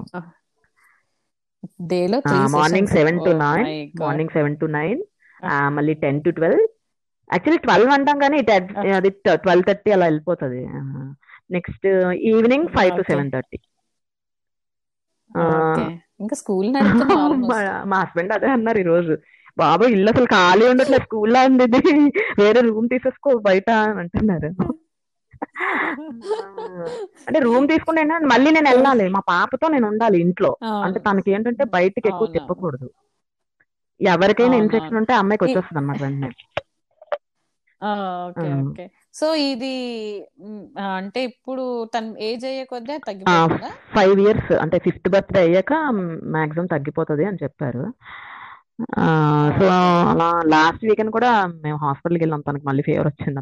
[1.89, 4.99] డేలో three morning sessions seven oh to nine my god morning seven to nine
[5.75, 6.63] మళ్ళీ ten to twelve
[7.29, 8.37] actually twelve అంటాం కానీ
[8.97, 9.09] అది
[9.39, 10.61] ట్వెల్వ్ థర్టీ అలా వెళ్ళిపోతుంది.
[11.55, 11.87] Next
[12.29, 13.57] evening five to okay seven thirty
[15.31, 15.85] okay
[16.19, 16.67] ఇంకా స్కూల్
[17.09, 19.13] మా ఆల్మోస్ట్ మా హస్బెండ్ అదే అన్నారు ఈ రోజు
[19.57, 21.05] బాబు ఇల్లు అసలు ఖాళీ ఉండట్లేదు.
[21.07, 21.81] స్కూల్లో ఉంది ఇది.
[22.39, 24.49] వేరే రూమ్ తీసేసుకో బయట అని అంటున్నారు.
[27.27, 29.09] అంటే రూమ్ తీసుకుంటే మళ్ళీ నేను వెళ్ళాలి.
[29.09, 30.51] మా పాపతో నేను ఉండాలి ఇంట్లో.
[30.83, 32.87] అంటే తనకి ఏంటంటే బయటకి ఎక్కువ తిప్పకూడదు.
[33.99, 36.29] ఎవరికైనా ఇన్ఫెక్షన్ ఉంటే అమ్మాయికి వచ్చేస్తుంది అనమాట వెంటనే.
[38.61, 39.73] ఓకే సో ఇది
[40.97, 43.69] అంటే ఇప్పుడు తన ఏజ్ అయ్యే కొద్దీ అది ఆ, తగ్గిపోతుందా?
[43.95, 45.73] ఫైవ్ ఇయర్స్ అంటే ఫిఫ్త్ బర్త్డే అయ్యాక
[46.27, 47.83] మాక్సిమం తగ్గిపోతుంది అని చెప్పారు.
[49.59, 49.65] సో
[50.11, 51.31] అలా లాస్ట్ వీకెండ్ కూడా
[51.63, 52.41] మేము హాస్పిటల్కి వెళ్ళాం.
[52.41, 53.39] తనకి మళ్ళీ ఫీవర్ వచ్చింది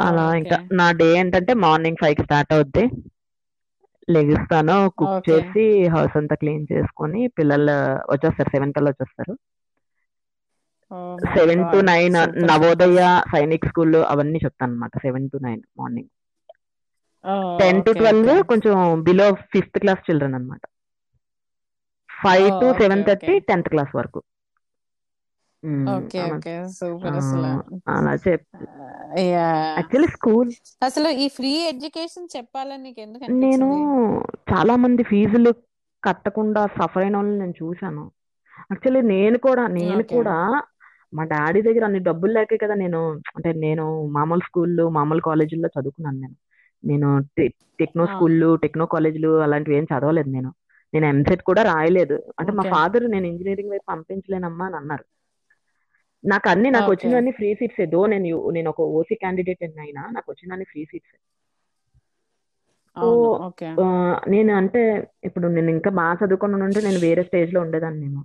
[0.00, 0.40] అలా ఓకే.
[0.40, 2.84] ఇంకా నా డే ఏంటంటే మార్నింగ్ ఫైవ్కి స్టార్ట్ అవుద్ది.
[4.08, 5.26] లెగిస్తాను కుక్ ఓకే.
[5.26, 7.76] చేసి హౌస్ అంతా క్లీన్ చేసుకొని పిల్లలు
[8.12, 9.34] వచ్చేస్తారు సెవెన్ కల్లా వచ్చేస్తారు.
[11.24, 12.48] My seven to god nine super.
[12.48, 13.00] Navodaya
[13.32, 16.10] Sainik school అవన్నీ చెప్తాను అనమాట seven to nine morning.
[17.58, 18.38] Ten to okay twelve okay.
[18.50, 20.62] కొంచెం బిలో ఫిఫ్త్ క్లాస్ చిల్డ్రన్ అనమాట
[22.10, 23.08] five to okay seven okay.
[23.08, 24.20] Thirty tenth class వరకు.
[25.94, 27.50] Okay అలా okay ఆ, super అసలు
[27.94, 28.46] అలా చెప్
[29.24, 29.46] యా
[29.78, 30.50] యాక్చువల్లీ స్కూల్
[30.82, 33.68] అసలు ఈ ఫ్రీ ఎడ్యుకేషన్ చెప్పాలని నీకు ఎందుకు నేను
[34.50, 35.52] చాలా మంది ఫీజులు
[36.02, 38.02] కట్టకుండా సఫర్ అయిన వాళ్ళని నేను చూశాను.
[38.70, 40.36] యాక్చువల్లీ నేను కూడా నేను కూడా
[41.12, 43.00] మా డాడీ దగ్గర అన్ని డబ్బులు లేకే కదా నేను
[43.34, 46.36] అంటే నేను మామూలు స్కూల్లో మామూలు కాలేజీల్లో చదువుకున్నాను నేను.
[46.84, 47.08] నేను
[47.78, 50.50] టెక్నో స్కూళ్ళు టెక్నో కాలేజీలు అలాంటివి ఏం చదవలేదు నేను.
[50.92, 52.16] నేను ఎంసెట్ కూడా రాయలేదు.
[52.38, 55.04] అంటే మా ఫాదర్ నేను ఇంజనీరింగ్ వైపు పంపించలేనమ్మా అని అన్నారు.
[56.24, 60.66] నాకు అన్ని నాకు వచ్చినవన్నీ ఫ్రీ సీట్స్ ఏదో నేను నేను ఒక ఓసీ క్యాండిడేట్ అయినా నాకు వచ్చినవన్నీ
[60.72, 61.14] ఫ్రీ సీట్స్
[62.96, 63.08] సో
[64.34, 64.82] నేను అంటే
[65.28, 68.20] ఇప్పుడు నేను ఇంకా బాగా చదువుకుని ఉంటే నేను వేరే స్టేజ్లో ఉండేదాన్ని నేను.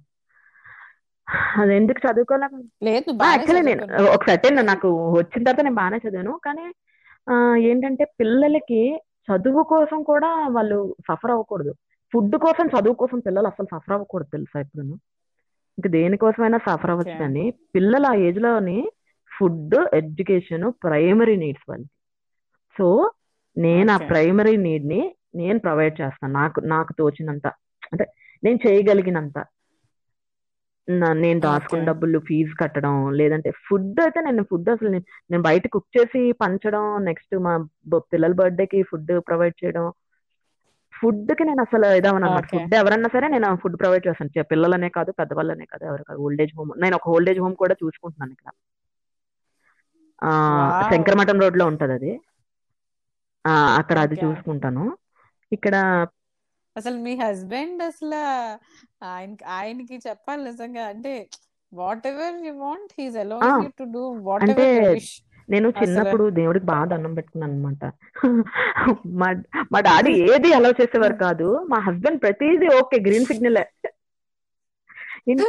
[1.62, 2.54] అది ఎందుకు చదువుకోలేక
[2.88, 4.14] లేదు నువ్వు బాగానే యాక్చువల్లీ నేను చదువుకున్నావు.
[4.16, 4.90] ఒక సర్టెన్ నాకు
[5.20, 6.34] వచ్చిన తర్వాత నేను బాగానే చదివాను.
[6.46, 6.66] కానీ
[7.70, 8.82] ఏంటంటే పిల్లలకి
[9.28, 10.78] చదువు కోసం కూడా వాళ్ళు
[11.08, 11.74] సఫర్ అవ్వకూడదు.
[12.14, 14.84] ఫుడ్ కోసం చదువు కోసం పిల్లలు అసలు సఫర్ అవ్వకూడదు తెలుసా ఇప్పుడు
[15.80, 17.44] ఇంకా దేనికోసమైనా సఫర్ అవ్వచ్చు కానీ
[17.76, 18.78] పిల్లలు ఆ ఏజ్లోని
[19.32, 21.92] ఫుడ్ ఎడ్యుకేషన్ ప్రైమరీ నీడ్స్ వాళ్ళకి
[22.76, 22.88] సో
[23.58, 25.02] నేను ఆ ప్రైమరీ నీడ్ని
[25.36, 26.34] నేను ప్రొవైడ్ చేస్తాను.
[26.34, 27.48] నాకు నాకు తోచినంత.
[27.92, 28.06] అంటే
[28.44, 29.38] నేను చేయగలిగినంత.
[31.16, 34.90] నేను దాచుకున్న డబ్బులు ఫీజు కట్టడం లేదంటే ఫుడ్ అయితే నేను ఫుడ్ అసలు
[35.32, 37.54] నేను బయట కుక్ చేసి పంచడం నెక్స్ట్ మా
[38.14, 39.86] పిల్లల బర్త్డేకి ఫుడ్ ప్రొవైడ్ చేయడం
[41.00, 41.86] ఫుడ్కి నేను అసలు
[42.38, 42.50] ఓకే.
[42.52, 44.46] ఫుడ్ ఎవరన్నా సరే నేను ఫుడ్ ప్రొవైడ్ చేస్తాను.
[44.52, 46.72] పిల్లలనే కాదు పెద్దవాళ్ళనే కాదు ఎవరు కాదు ఓల్డ్ ఏజ్ హోమ్.
[46.84, 48.54] నేను ఒక ఓల్డ్ ఏజ్ హోమ్ కూడా చూసుకుంటున్నాను ఇక్కడ.
[50.92, 52.12] శంకరమఠం రోడ్లో ఉంటది అది.
[53.82, 54.86] అక్కడ అది చూసుకుంటాను.
[55.52, 55.76] ఇక్కడ
[56.76, 58.20] అసలు మీ హస్బెండ్ అసలు
[59.12, 60.84] ఆయన ఆయనకి చెప్పాలి నిజంగా.
[60.94, 61.14] అంటే
[62.12, 64.04] whatever you want he's allowing you to do
[64.50, 65.16] whatever you wish
[65.50, 67.84] నేను చిన్నప్పుడు దేవుడికి బాగా దండం పెట్టుకున్నాను అనమాట
[69.20, 69.28] మా
[69.74, 71.48] మా డాడీ ఏది అలౌ చేసేవారు కాదు.
[71.72, 73.60] మా హస్బెండ్ ప్రతిదీ ఓకే గ్రీన్ సిగ్నల్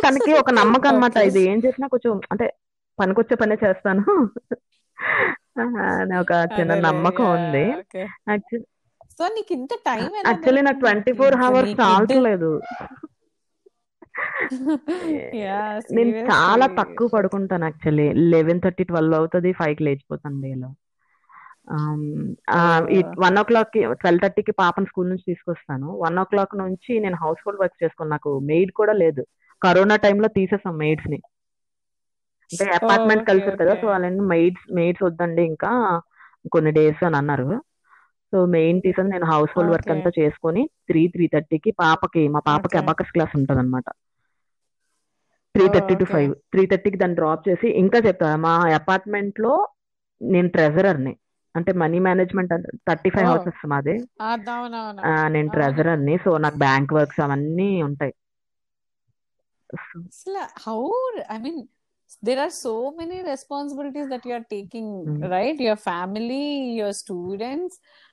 [0.05, 1.43] తనకి ఒక నమ్మకం అనమాట ఇది.
[1.53, 2.47] ఏం చేసినా కొంచెం అంటే
[2.99, 4.05] పనికొచ్చే పనే చేస్తాను.
[5.93, 7.65] అని ఒక చిన్న నమ్మకం ఉంది.
[9.17, 12.51] సో నీకు ఇంత టైం యాక్చువల్లీ నాకు ట్వంటీ ఫోర్ అవర్స్ చాలట్లేదు.
[12.75, 12.87] యా
[15.97, 20.69] నేను చాలా తక్కువ పడుకుంటాను యాక్చువల్లీ లెవెన్ థర్టీ ట్వెల్వ్ అవుతుంది ఫైవ్కి లేచిపోతాను డేలో.
[23.25, 25.89] వన్ ఓ క్లాక్కి ట్వెల్వ్ థర్టీకి పాపను స్కూల్ నుంచి తీసుకొస్తాను.
[26.05, 29.23] వన్ ఓ క్లాక్ నుంచి నేను హౌస్ హోల్డ్ వర్క్ చేసుకోను నాకు మెయిడ్ కూడా లేదు.
[29.63, 31.19] కరోనా టైంలో తీసేసాం మెయిడ్స్ని
[32.51, 35.71] అంటే అపార్ట్మెంట్ ఓకే కలిసారు కదా సో వాళ్ళని మెయిడ్స్ మెయిడ్స్ వద్దండి ఇంకా
[36.55, 37.49] కొన్ని డేస్ అని అన్నారు.
[38.33, 42.77] సో మెయిన్ తీసేసి నేను హౌస్ హోల్డ్ వర్క్ అంతా చేసుకొని త్రీ త్రీ థర్టీకి పాపకి మా పాపకి
[42.83, 43.89] అబాకస్ క్లాస్ ఉంటుంది అనమాట
[45.55, 49.69] three thirty to five three థర్టీకి దాన్ని డ్రాప్ చేసి ఇంకా చెప్తా మా అపార్ట్మెంట్లో
[50.23, 51.17] నేను ట్రెజరర్ని
[51.57, 52.53] అంటే money management
[52.89, 53.95] thirty five houses మాది.
[54.21, 58.15] ఆ, నేను అవును ట్రెజరర్ని సో నాకు బ్యాంక్ వర్క్స్ అవన్నీ ఉంటాయి.
[59.75, 60.79] అసలు how
[61.31, 61.61] I mean
[62.27, 65.29] there are so many responsibilities that you are taking, mm.
[65.31, 65.59] right?
[65.61, 66.47] Your family,
[66.79, 66.93] your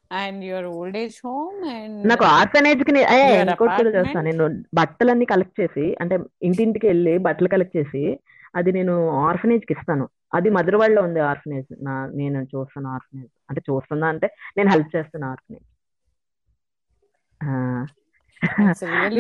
[0.10, 4.26] and your old age home, and నాకు ఆర్ఫనేజ్కి ఇంకోటి కూడా చేస్తాను.
[4.30, 4.46] నేను
[4.80, 6.16] బట్టలన్నీ కలెక్ట్ చేసి అంటే
[6.50, 8.04] ఇంటింటికి వెళ్ళి బట్టలు కలెక్ట్ చేసి
[8.56, 8.94] అది నేను
[9.28, 10.06] ఆర్ఫనేజ్కి ఇస్తాను.
[10.34, 13.32] అది మధురవాడలో ఉంది ఆర్ఫనేజ్ నా నేను చూస్తాను ఆర్ఫనేజ్.
[13.50, 14.28] అంటే చూస్తున్నా అంటే
[14.58, 15.68] నేను హెల్ప్ చేస్తాను ఆర్ఫనేజ్.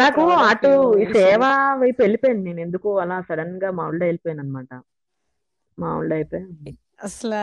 [0.03, 0.71] నాకు అటు
[1.13, 1.43] సేవ.
[1.81, 4.73] వైపు వెళ్ళిపోయాను నేను ఎందుకు అలా సడన్గా మామూలుగా వెళ్ళిపోయాను అనమాట
[5.79, 6.75] మామూలుగా అయిపోయాను.
[7.03, 7.41] అసలు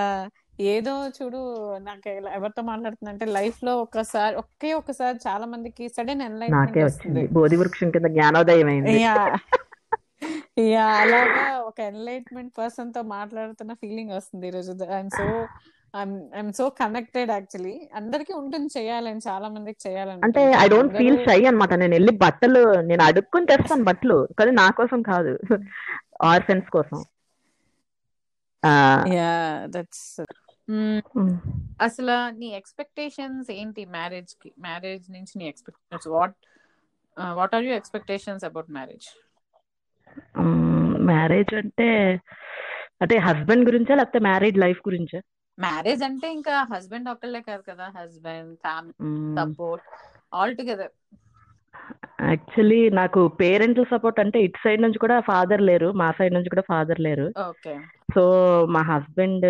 [0.69, 1.39] ఏదో చూడు
[1.81, 7.23] నాకు ఎవరితో మాట్లాడుతుందంటే లైఫ్లో ఒకసారి ఒకే ఒకసారి చాలా మందికి సడన్ ఎన్లైట్మెంట్ వచ్చింది.
[7.33, 8.95] బోధి వృక్షం కింద జ్ఞానోదయం అయింది.
[9.03, 9.15] యా.
[10.67, 15.27] యా అలాగా ఒక ఎన్లైట్మెంట్ పర్సన్తో మాట్లాడుతున్న ఫీలింగ్ వస్తుంది ఈరోజు I'm so
[16.35, 21.39] I'm so connected actually అందరికీ ఉంటుంది చేయాలని చాలా మందికి చేయాలని అంటే ఐ డోంట్ ఫీల్ షై
[21.51, 21.73] అన్నమాట.
[21.83, 25.35] నేను వెళ్ళి బట్టలు నేను అడుక్కుని తెస్తాను బట్టలు కానీ నా కోసం కాదు.
[26.33, 27.01] ఆర్ఫెన్స్ కోసం.
[29.15, 29.31] Yeah
[29.69, 30.09] that's.
[31.87, 36.09] అసలు నీ ఎక్స్పెక్టేషన్స్ ఏంటి మ్యారేజ్కి మ్యారేజ్ నుంచి నీ expectations?
[36.17, 36.37] What
[37.39, 39.09] what are you expectations about marriage?
[41.12, 41.89] Marriage అంటే
[43.03, 45.21] అంటే హస్బెండ్ గురించా లేకపోతే మ్యారీడ్ లైఫ్ గురించా?
[45.59, 48.95] మ్యారేజ్ అంటే ఇంకా హస్బెండ్ ఒక్కళ్ళే కాదు కదా husband family
[49.39, 49.85] support
[50.33, 50.93] all together.
[52.31, 56.65] Actually నాకు పేరెంటల్ సపోర్ట్ అంటే ఇటు సైడ్ నుంచి కూడా ఫాదర్ లేరు మా సైడ్ నుంచి కూడా
[56.73, 57.27] ఫాదర్ లేరు.
[57.49, 57.75] ఓకే.
[58.15, 58.23] సో
[58.75, 59.47] మా హస్బెండ్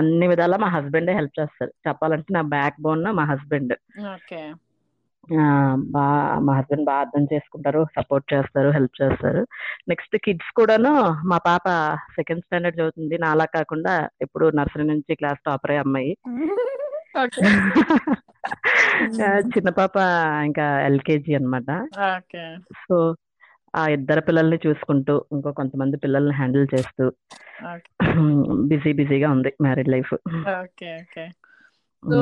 [0.00, 1.72] అన్ని విధాలా మా హస్బెండే హెల్ప్ చేస్తారు.
[1.86, 3.74] చెప్పాలంటే నా బ్యాక్ బోన్ మా హస్బెండ్.
[5.94, 6.02] బా
[6.46, 9.42] మా హస్బెండ్ బాగా అర్థం చేసుకుంటారు సపోర్ట్ చేస్తారు హెల్ప్ చేస్తారు.
[9.90, 10.92] నెక్స్ట్ కిడ్స్ కూడాను
[11.32, 11.66] మా పాప
[12.16, 13.16] సెకండ్ స్టాండర్డ్ చదువుతుంది.
[13.26, 13.94] నాలా కాకుండా
[14.26, 16.12] ఇప్పుడు నర్సరీ నుంచి క్లాస్ టాపర్ అమ్మాయి.
[19.54, 19.96] చిన్న పాప
[20.48, 21.70] ఇంకా ఎల్కేజీ అన్నమాట.
[22.08, 22.44] ఓకే.
[22.84, 22.96] సో
[23.74, 27.10] ఆ ఇద్దరు పిల్లల్ని చూసుకుంటూ ఇంకో కొంతమంది పిల్లల్ని హ్యాండిల్ చేస్తూ
[28.66, 30.14] బిజీ బిజీగా ఉంది married life.
[30.62, 31.26] Okay okay.
[32.02, 32.18] So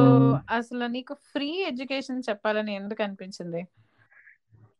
[0.50, 3.62] అసలు నీకు ఫ్రీ ఎడ్యుకేషన్ చెప్పాలని ఎందుకు అనిపించింది?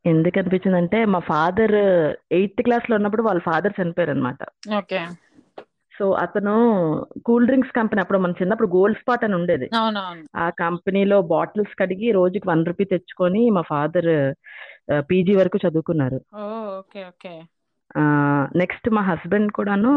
[0.04, 1.76] ఎందుకు అనిపించింది అంటే మా ఫాదర్
[2.32, 4.42] ఎయిత్ క్లాస్లో ఉన్నప్పుడు వాళ్ళ ఫాదర్ చనిపోయారు అనమాట
[4.76, 5.00] ఓకే.
[5.98, 6.54] సో అతను
[7.26, 9.66] కూల్ డ్రింక్స్ కంపెనీ అప్పుడు మన చిన్నప్పుడు గోల్డ్ స్పాట్ అని ఉండేది.
[10.36, 14.10] ఆ కంపెనీలో బాటిల్స్ కడిగి రోజుకి వన్ రూపీ తెచ్చుకొని మా ఫాదర్
[15.10, 16.18] పీజీ వరకు చదువుకున్నారు.
[16.40, 16.42] Oh
[16.80, 17.34] okay okay.
[18.60, 19.90] నెక్స్ట్ మా హస్బెండ్ కూడాను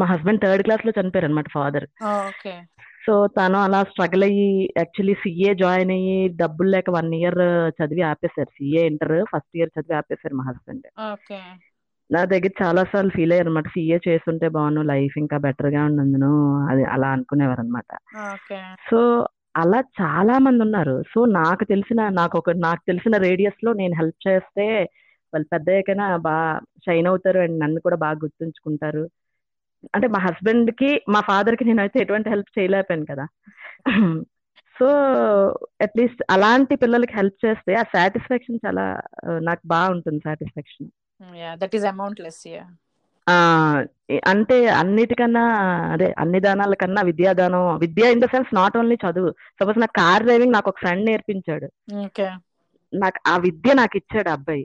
[0.00, 1.86] మా హస్బెండ్ థర్డ్ క్లాస్లో చనిపోయారు అనమాట ఫాదర్
[2.28, 2.54] ఓకే.
[3.06, 4.46] సో తను అలా స్ట్రగుల్ అయ్యి
[4.78, 7.40] యాక్చువల్లీ సిఏ జాయిన్ అయ్యి డబ్బులు లేక వన్ ఇయర్
[7.78, 8.50] చదివి ఆపేశారు.
[8.56, 10.86] సిఏ ఇంటర్ ఫస్ట్ ఇయర్ చదివి ఆపేశారు మా హస్బెండ్.
[12.12, 16.32] నా దగ్గర చాలా సార్లు ఫీల్ అయ్యారు అనమాట సిఏ చేస్తుంటే బాగున్నాను లైఫ్ ఇంకా బెటర్గా ఉన్నందును.
[16.70, 17.90] అది అలా అనుకునేవారు అనమాట
[18.90, 21.02] సో అలా చాలా మంది ఉన్నారు.
[21.14, 24.66] సో నాకు తెలిసిన నాకు ఒక నాకు తెలిసిన రేడియస్లో నేను హెల్ప్ చేస్తే
[25.34, 29.08] వాళ్ళు పెద్ద అయ్యాకైనా బాగా షైన్ అవుతారు అండ్ నన్ను కూడా బాగా గుర్తుంచుకుంటారు.
[29.94, 33.26] అంటే మా హస్బెండ్కి మా ఫాదర్కి నేనైతే ఎటువంటి హెల్ప్ చేయలేకపోయాను కదా.
[34.78, 34.86] సో
[35.82, 39.00] అట్లీస్ట్ అలాంటి పిల్లలకి హెల్ప్ చేస్తే ఆ సాటిస్ఫాక్షన్ చాలా
[39.42, 40.88] నాకు బాగుంటుంది satisfaction
[41.62, 42.64] that is amount less yeah
[44.26, 45.42] అంటే అన్నిటికన్నా
[45.92, 49.30] అదే అన్ని దానాల కన్నా విద్యాదానం విద్య in the sense not only చదువు.
[49.60, 51.68] సపోజ్ నాకు కార్ డ్రైవింగ్ నాకు ఒక ఫ్రెండ్ నేర్పించాడు.
[52.92, 54.64] నాకు ఆ విద్య నాకు ఇచ్చాడు అబ్బాయి.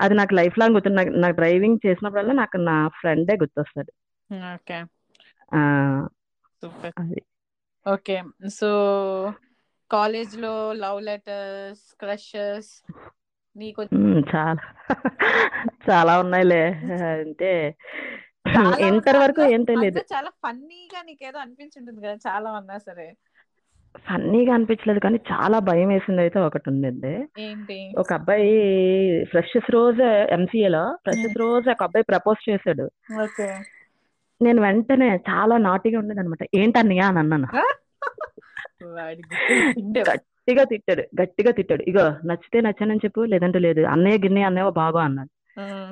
[0.00, 0.90] అది నాకు లైఫ్ లాంగ్ గుర్తు
[1.24, 3.92] నాకు డ్రైవింగ్ చేసినప్పుడల్లా నాకు నా ఫ్రెండే గుర్తొస్తాడు.
[7.86, 8.16] ఓకే
[8.54, 8.68] సో
[9.90, 12.70] కాలేజ్లో లవ్ లెటర్స్ క్రషెస్
[13.56, 13.82] నీకు
[14.36, 14.94] చాలా.
[15.90, 16.66] చాలా ఉన్నాయిలే.
[17.20, 17.76] అంటే
[18.80, 23.16] ఇంటర్ వరకు ఏం తెలియదు చాలా ఫన్నీగా నీకేదో అనిపించుంటుంది కదా చాలా ఉన్నా సరే.
[23.98, 26.70] ఫన్నీగా అనిపించలేదు కానీ చాలా భయం వేసింది అయితే ఒకటి
[27.38, 27.92] ఏంటి?
[27.98, 32.90] ఒక అబ్బాయి ఫ్రెషెస్ రోజు ఎంసీఏలో ఫ్రెషెస్ రోజు ఒక అబ్బాయి ప్రపోజ్ చేశాడు.
[33.22, 33.58] ఓకే.
[34.42, 37.46] నేను వెంటనే చాలా నాటిగా ఉండేది అనమాట ఏంటన్నయ్య అని అన్నాను.
[40.44, 41.82] గట్టిగా తిట్టాడు గట్టిగా తిట్టాడు.
[41.82, 43.82] ఇగో నచ్చితే నచ్చానని చెప్పు లేదంటే లేదు.
[43.92, 45.30] అన్నయ్య గిన్నె అన్నయ్య బాగో అన్నాడు.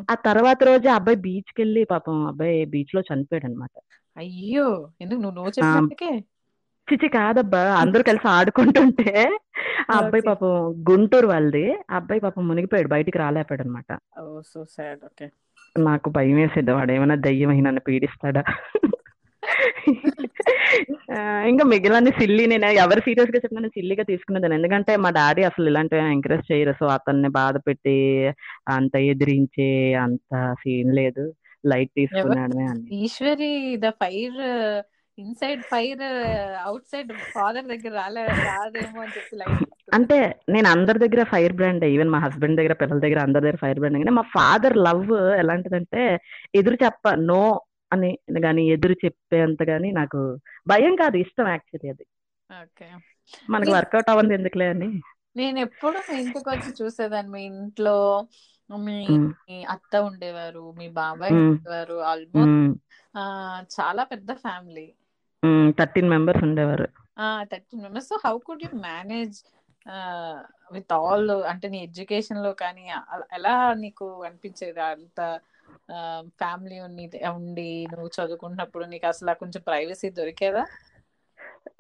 [0.09, 3.75] ఆ తర్వాత రోజు అబ్బాయి బీచ్కి వెళ్ళి పాపం అబ్బాయి బీచ్లో చనిపోయాడు అనమాట
[4.17, 4.67] అయ్యో!
[5.01, 5.21] ఎందుకు?
[5.27, 6.11] నువ్వు
[6.89, 9.11] చిచి కాదబ్బా అందరూ కలిసి ఆడుకుంటుంటే
[9.89, 10.23] ఆ అబ్బాయి.
[10.29, 10.53] పాపం
[10.89, 11.65] గుంటూరు వాళ్ళది.
[11.85, 13.91] ఆ అబ్బాయి పాపం మునిగిపోయాడు బయటికి రాలేపాడు అనమాట
[15.77, 18.43] నాకు భయం వేసేది వాడు ఏమైనా దయ్యం అయి నన్ను పీడిస్తాడా?
[21.51, 24.59] ఇంకా మిగిలిన సిల్లి నేను ఎవరు సీరియస్గా చెప్పినా సిల్లిగా తీసుకునేదాన్ని.
[24.61, 26.75] ఎందుకంటే మా డాడీ అసలు ఇలాంటివి ఎంకరేజ్ చేయరు.
[26.81, 27.97] సో అతన్ని బాధ పెట్టి
[28.77, 29.71] అంత ఎదిరించే
[30.05, 30.31] అంత
[30.63, 31.25] సీన్ లేదు.
[31.65, 32.65] లైట్ తీసుకున్నాడమే
[33.01, 34.41] Eshwari the fire
[35.19, 36.03] inside fire
[36.93, 40.19] outside father దగ్గర రాలే రాదేమో అని చెప్పి లైట్ అంటే
[40.49, 43.99] నేను అందరి దగ్గర ఫైర్ బ్రాండ్ ఈవెన్ మా హస్బెండ్ దగ్గర పిల్లల దగ్గర అందరి దగ్గర ఫైర్ బ్రాండ్
[43.99, 45.13] కానీ మా ఫాదర్ లవ్
[45.43, 46.03] ఎలాంటిదంటే
[46.55, 47.43] ఎదురు చెప్ప నో
[47.93, 48.11] అని
[48.45, 50.21] కానీ ఎదురు చెప్పేంత కానీ నాకు
[50.67, 52.07] భయం కాదు ఇష్టం యాక్చువల్లీ అది.
[52.63, 52.89] ఓకే.
[53.51, 54.89] మనకి వర్కౌట్ అవ్వంది ఎందుకులే అని.
[55.37, 57.33] నేను ఎప్పుడు మీ ఇంటికి వచ్చి చూసేదాన్ని.
[57.33, 57.97] మీ ఇంట్లో
[58.87, 62.61] మీ అత్త ఉండేవారు మీ బాబాయ్ ఉండేవారు ఆల్మోస్ట్
[63.77, 64.87] చాలా పెద్ద ఫ్యామిలీ.
[65.79, 66.87] థర్టీన్ మెంబర్స్ ఉండేవారు.
[67.43, 68.09] Thirteen members.
[68.09, 69.39] So how could you manage
[70.73, 72.85] with all అంటే నీ ఎడ్యుకేషన్లో కానీ
[73.33, 75.21] ఎలా నీకు అనిపించేది అంత
[76.39, 80.65] ఫ్యామిలీ ఉండి నువ్వు చదువుకున్నప్పుడు నీకు అసలు కొంచెం ప్రైవసీ దొరికేదా?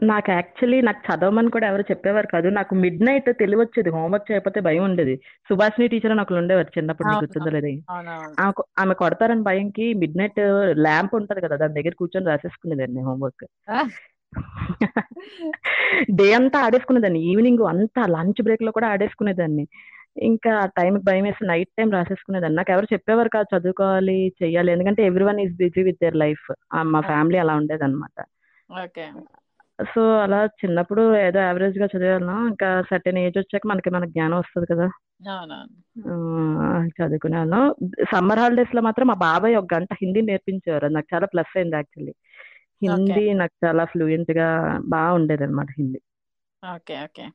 [0.04, 2.48] నాకు యాక్చువల్లీ నాకు చదవమని కూడా ఎవరు చెప్పేవారు కాదు.
[2.48, 5.14] నాకు మిడ్ నైట్ తెలివచ్చేది హోంవర్క్ చేయకపోతే భయం ఉండేది.
[5.48, 7.24] సుభాషిణి టీచర్ అని ఒకరు ఉండేవారు చిన్నప్పుడు నీకు అవును.
[7.24, 7.72] గుర్తుందో లేదు.
[7.90, 8.34] అవునవును.
[8.40, 10.40] ఆమె ఆమె కొడతారని భయంకి మిడ్ నైట్
[10.78, 13.44] ల్యాంప్ ఉంటది కదా దాని దగ్గర కూర్చొని రాసేసుకునేదాన్ని హోంవర్క్.
[16.10, 19.64] డే అంతా ఆడేసుకునేదాన్ని ఈవినింగ్ అంతా లంచ్ బ్రేక్లో కూడా ఆడేసుకునేదాన్ని.
[20.16, 22.56] ఇంకా టైంకి భయం వేసి నైట్ టైం రాసేసుకునేదాన్ని.
[22.56, 24.72] నాకు ఎవరు చెప్పేవారు కాదు చదువుకోవాలి చెయ్యాలి.
[24.72, 26.52] ఎందుకంటే everyone is busy with their life
[26.82, 28.18] మా ఫ్యామిలీ అలా ఉండేది అనమాట
[28.84, 29.12] ఓకే.
[29.94, 34.88] సో అలా చిన్నప్పుడు ఏదో యావరేజ్గా చదివాను ఇంకా సర్టెన్ ఏజ్ వచ్చాక మనకి మన జ్ఞానం వస్తుంది కదా.
[36.08, 36.14] ఆ,
[36.88, 40.86] చదువుకున్నాను సమ్మర్ హాలిడేస్లో మాత్రం మా బాబాయ్ ఒక గంట హిందీ నేర్పించేవారు.
[40.86, 42.14] నాకు చాలా ప్లస్ అయింది యాక్చువల్లీ
[42.82, 46.00] హిందీ నాకు చాలా ఫ్లూయెంట్గా బాగా ఉండేది అనమాట హిందీ.
[46.74, 47.26] Okay okay.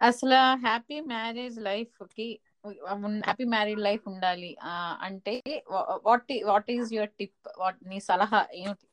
[0.00, 2.28] అసలు హ్యాపీ మ్యారేజ్ లైఫ్కి
[2.66, 4.50] హ్యాపీ మ్యారీడ్ లైఫ్ ఉండాలి.
[5.02, 5.34] అంటే
[6.06, 7.48] what what is your tip?
[7.58, 8.86] What నీ సలహా ఏమిటి?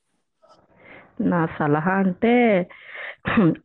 [1.21, 2.33] నా సలహా అంటే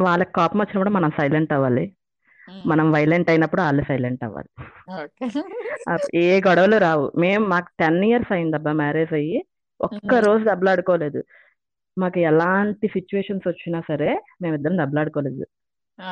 [0.01, 1.86] వాళ్ళకి కోపం వచ్చినప్పుడు మనం సైలెంట్ అవ్వాలి.
[2.66, 4.51] మనం వైలెంట్ అయినప్పుడు వాళ్ళు సైలెంట్ అవ్వాలి.
[6.22, 7.07] ఏ గొడవలు రావు.
[7.16, 9.39] మేము మాకు టెన్ ఇయర్స్ అయింది అబ్బా మ్యారేజ్ అయ్యి
[9.80, 10.14] ఒక్క.
[10.28, 11.20] రోజు దెబ్బలాడుకోలేదు.
[11.97, 14.11] మాకు ఎలాంటి సిచ్యువేషన్స్ వచ్చినా సరే
[14.43, 15.45] మేమిద్దరం దెబ్బలాడుకోలేదు.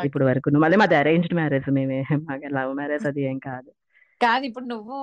[0.07, 1.99] ఇప్పుడు వరకు మళ్ళీ మాది అరేంజ్డ్ మ్యారేజ్ మేమే.
[2.27, 3.71] మాకు లవ్ మ్యారేజ్ అది ఏం కాదు.
[4.21, 4.97] కాదు ఇప్పుడు నువ్వు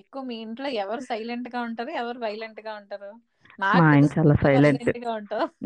[0.00, 3.10] ఎక్కువ మీ ఇంట్లో ఎవరు సైలెంట్గా ఉంటారు ఎవరు వైలెంట్గా ఉంటారు?
[3.62, 4.88] మా ఆయన చాలా సైలెంట్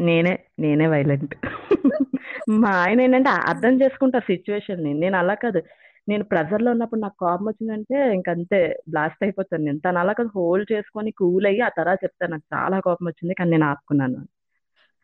[0.07, 1.35] నేనే నేనే వైలెంట్
[2.63, 4.93] మా ఆయన ఏంటంటే అర్థం చేసుకుంటారు సిచ్యువేషన్ని.
[5.03, 5.61] నేను అలా కాదు.
[6.09, 9.81] నేను ప్రెజర్లో ఉన్నప్పుడు నాకు కోపం వచ్చిందంటే ఇంకంతే బ్లాస్ట్ అయిపోతాను నేను.
[9.87, 13.53] తను అలా కాదు హోల్డ్ చేసుకొని కూల్ అయ్యి ఆ తర్వాత చెప్తాను నాకు చాలా కోపం వచ్చింది కానీ
[13.55, 14.21] నేను ఆపుకున్నాను.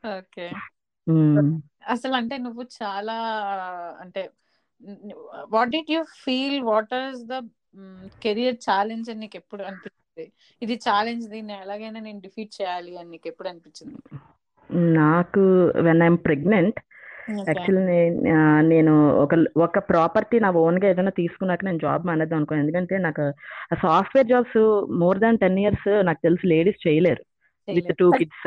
[0.05, 0.47] ఓకే.
[1.95, 3.17] అసలు అంటే నువ్వు చాలా
[4.03, 4.23] అంటే
[5.55, 7.37] what did you feel what is the
[8.25, 10.27] career challenge అని నీకు ఎప్పుడు అనిపించింది?
[10.63, 13.99] ఇది ఛాలెంజ్ దీన్ని ఎలాగైనా నేను డిఫీట్ చేయాలి అని నీకు ఎప్పుడు అనిపించింది?
[15.01, 15.43] నాకు
[15.87, 16.79] వెన్ ఐఎమ్ ప్రెగ్నెంట్
[17.49, 17.99] యాక్చువల్లీ
[18.73, 18.93] నేను
[19.23, 19.35] ఒక
[19.67, 22.65] ఒక ప్రాపర్టీ నా ఓన్గా ఏదైనా తీసుకున్నాక నేను జాబ్ మానేద్దాం అనుకున్నాను.
[22.67, 23.25] ఎందుకంటే నాకు
[23.85, 24.59] software jobs
[25.03, 27.23] more than ten years నాకు తెలిసి లేడీస్ చేయలేరు.
[27.69, 28.47] విత్ టూ కిడ్స్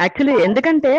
[0.00, 0.92] యాక్చువల్లీ ఎందుకంటే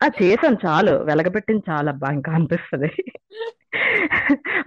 [0.22, 0.92] చేశాను చాలు.
[1.04, 2.90] వెలగబెట్టింది చాలు అబ్బా ఇంకా అనిపిస్తుంది.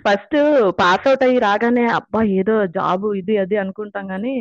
[0.08, 0.36] ఫస్ట్
[0.80, 4.34] పాస్ అవుట్ అయ్యి రాగానే అబ్బా ఏదో జాబ్ ఇది అది అనుకుంటాం కానీ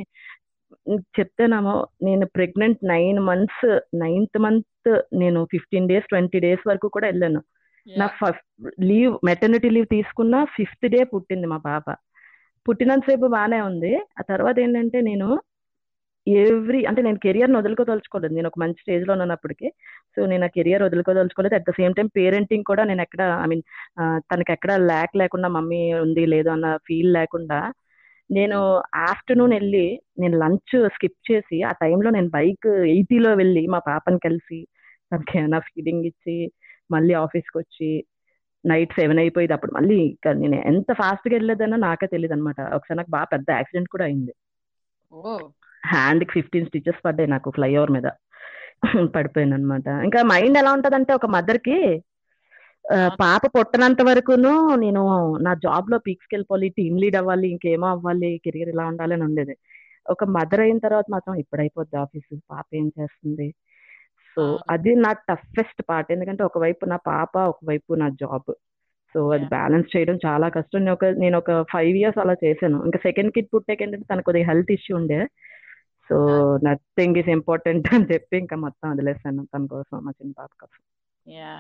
[1.19, 7.41] చెప్తేనేమో నేను pregnant nine months ninth month నేను ఫిఫ్టీన్ డేస్ ట్వంటీ డేస్ వరకు కూడా వెళ్ళాను.
[7.87, 8.47] నా ఫస్ట్
[8.83, 11.87] లీవ్ మెటర్నిటీ లీవ్ తీసుకున్న ఫిఫ్త్ డే పుట్టింది మా పాప.
[12.71, 13.93] పుట్టినంతసేపు బాగానే ఉంది.
[14.21, 15.29] ఆ తర్వాత ఏంటంటే నేను
[16.27, 18.33] ఎవ్రీ అంటే నేను కెరియర్ని వదులుకోదలుచుకోలేదు.
[18.37, 19.69] నేను ఒక మంచి స్టేజ్లో ఉన్నప్పటికీ
[20.15, 21.55] సో నేను ఆ career వదులుకోదలుచుకోలేదు.
[21.59, 23.65] At the same time parenting కూడా నేను ఎక్కడ ఐ మీన్
[24.31, 27.61] తనకి ఎక్కడ ల్యాక్ లేకుండా మమ్మీ ఉంది లేదు అన్న ఫీల్ లేకుండా
[28.31, 28.59] నేను
[29.09, 29.87] ఆఫ్టర్నూన్ వెళ్ళి
[30.21, 34.59] నేను లంచ్ స్కిప్ చేసి ఆ టైంలో నేను బైక్ ఎయిటీలో వెళ్ళి మా పాపని కలిసి
[35.13, 36.37] తనకి ఏమైనా ఫీడింగ్ ఇచ్చి
[36.91, 37.91] మళ్ళీ ఆఫీస్కి వచ్చి
[38.67, 39.53] నైట్ సెవెన్ అయిపోయింది.
[39.53, 43.89] అప్పుడు మళ్ళీ ఇంకా నేను ఎంత ఫాస్ట్గా వెళ్ళేదన్నా నాకే తెలియదు అనమాట ఒకసారి నాకు బాగా పెద్ద యాక్సిడెంట్
[43.89, 44.35] కూడా అయింది.
[45.13, 45.39] ఓ.
[45.87, 48.09] హ్యాండ్కి ఫిఫ్టీన్ స్టిచెస్ పడ్డాయి నాకు ఫ్లైఓవర్ మీద.
[49.15, 52.03] పడిపోయాను అనమాట ఇంకా మైండ్ ఎలా ఉంటదంటే ఒక మదర్కి
[53.21, 55.03] పాప పుట్టనంత వరకును నేను
[55.37, 59.57] నా జాబ్లో పీక్స్కి వెళ్ళిపోవాలి టీమ్ లీడ్ అవ్వాలి ఇంకేమో అవ్వాలి కెరియర్ ఇలా ఉండాలి అని ఉండేది.
[60.11, 63.55] ఒక మదర్ అయిన తర్వాత మాత్రం ఇప్పుడు అయిపోద్ది ఆఫీస్ పాప ఏం చేస్తుంది?
[64.35, 66.13] సో అది నా టఫెస్ట్ పార్ట్.
[66.13, 68.53] ఎందుకంటే ఒకవైపు నా పాప ఒకవైపు నా జాబ్.
[69.15, 70.79] సో అది బ్యాలెన్స్ చేయడం చాలా కష్టం.
[70.79, 72.85] నేను ఒక నేను ఒక ఫైవ్ ఇయర్స్ అలా చేశాను.
[72.85, 75.21] ఇంకా సెకండ్ కిడ్ పుట్టాక ఏంటంటే తనకు కొద్దిగా హెల్త్ ఇష్యూ ఉండే.
[76.11, 76.17] సో
[76.65, 80.83] నథింగ్ ఈస్ ఇంపార్టెంట్ అని చెప్పి ఇంకా మొత్తం వదిలేసాను తన కోసం మా చిన్న పాప కోసం.
[81.33, 81.55] యా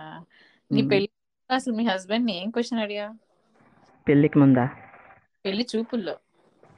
[0.71, 1.11] నీ పెళ్ళి
[1.51, 3.07] అసలు మీ హస్బెండ్ ఏం క్వశ్చన్ అడిగా?
[4.09, 4.65] పెళ్ళికి ముందా?
[5.45, 6.15] పెళ్ళి చూపుల్లో.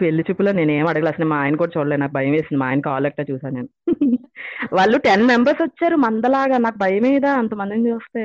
[0.02, 2.00] పెళ్ళి చూపులో నేను ఏం అడగలేదు అసలు మా ఆయన కూడా చూడలేదు.
[2.00, 2.60] నాకు భయం వేసింది.
[2.60, 3.70] మా ఆయన కాల్ ఎట్టా చూసాను నేను.
[4.72, 6.58] వాళ్ళు టెన్ మెంబర్స్ వచ్చారు మందలాగా.
[6.58, 8.22] నాకు భయం మీద అంతమందిని చూస్తే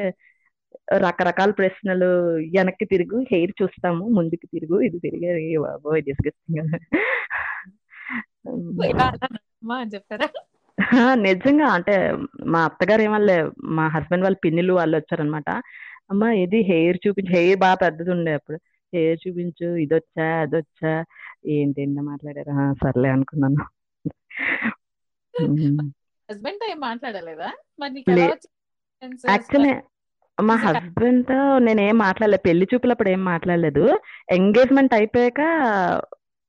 [0.98, 2.10] రకరకాల ప్రశ్నలు.
[2.56, 6.74] వెనక్కి తిరుగు హెయిర్ చూస్తాము ముందుకు తిరుగు ఇది తిరిగే బాబోయ్ డిస్గస్టింగ్
[9.94, 10.28] చెప్పారా?
[11.20, 11.68] నిజంగా.
[11.68, 11.96] అంటే
[12.46, 13.38] మా అత్తగారు ఏమల్లే
[13.70, 15.50] మా హస్బెండ్ వాళ్ళ పిన్నిలు వాళ్ళు వచ్చారనమాట.
[16.12, 18.58] అమ్మ ఇది హెయిర్ చూపించు హెయిర్ బాగా పెద్దది ఉండే అప్పుడు.
[18.94, 20.92] హెయిర్ చూపించు ఇది వచ్చా అది వచ్చా
[21.56, 22.54] ఏంటి ఏంటి మాట్లాడారు?
[22.82, 23.64] సర్లే అనుకున్నాను.
[26.30, 27.50] హస్బెండ్తో ఏం మాట్లాడలేదా?
[27.82, 28.26] మరి
[29.32, 29.72] యాక్చువల్లీ
[30.38, 31.38] మా హస్బెండ్తో
[31.68, 33.84] నేను మాట్లాడలేదు పెళ్ళి చూపులప్పుడు ఏం మాట్లాడలేదు.
[34.38, 35.42] ఎంగేజ్మెంట్ అయిపోయాక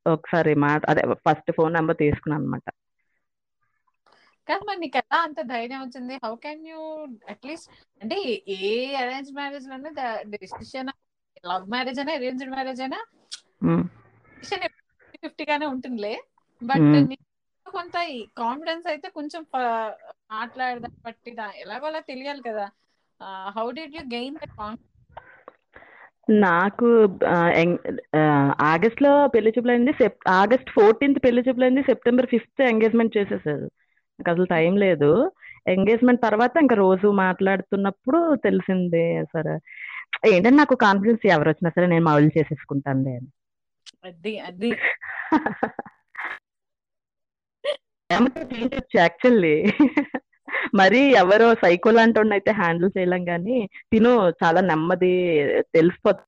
[0.06, 2.66] ఒకసారి మా అదే ఫస్ట్ ఫోన్ నెంబర్ తీసుకున్నాను అనమాట
[4.48, 6.14] కానీ మరి నీకు ఎలా అంత ధైర్యం వచ్చింది?
[6.24, 6.80] హౌ కెన్ యూ
[7.32, 7.68] అట్లీస్ట్
[8.00, 8.16] అంటే
[8.58, 8.70] ఏ
[9.02, 9.90] అరేంజ్ మ్యారేజ్లోనే
[10.36, 10.92] డిసిషన్
[11.44, 13.00] లవ్ మ్యారేజ్ అయినా అరేంజ్డ్ మ్యారేజ్ అయినా
[15.24, 16.22] డిసిషన్ ఫిఫ్టీ గానే ఉంటుందిలే.
[16.62, 17.06] బట్.
[17.70, 19.46] కొంత కాన్ఫిడెన్స్ అయితే కొంచెం
[20.32, 22.70] మాట్లాడదాం బట్టి ఎలాగోలా తెలియాలి కదా.
[23.56, 24.76] How did you gain the
[26.30, 27.18] నాకు
[27.54, 33.16] ఎం- ఆ, ఆగస్ట్లో పెళ్ళి చూపులు అయింది సెప్ ఆగస్ట్ ఫోర్టీన్త్ పెళ్ళి చూపులు అయింది సెప్టెంబర్ ఫిఫ్త్ ఎంగేజ్మెంట్
[33.16, 33.64] చేసేసారు.
[34.20, 35.32] నాకు అసలు టైం లేదు.
[35.66, 39.58] ఎంగేజ్మెంట్ తర్వాత ఇంకా రోజు మాట్లాడుతున్నప్పుడు తెలిసింది సరే.
[40.30, 43.26] ఏంటంటే నాకు కాన్ఫిడెన్స్ ఎవరు వచ్చినా సరే నేను మౌలు చేసేసుకుంటానులే అని.
[44.04, 44.70] అది అది.
[48.98, 49.54] యాక్చువల్లీ
[50.74, 53.56] మరి ఎవరో సైకో లాంటి అయితే హ్యాండిల్ చేయలేం కానీ
[53.92, 55.12] తిను చాలా నెమ్మది
[55.76, 56.26] తెలిసిపోతుంది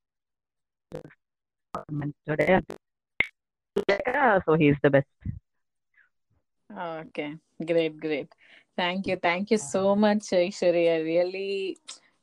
[4.47, 5.15] so he's the best
[6.71, 7.27] okay
[7.71, 8.35] great great
[8.79, 11.51] thank you thank you so much Aishwarya really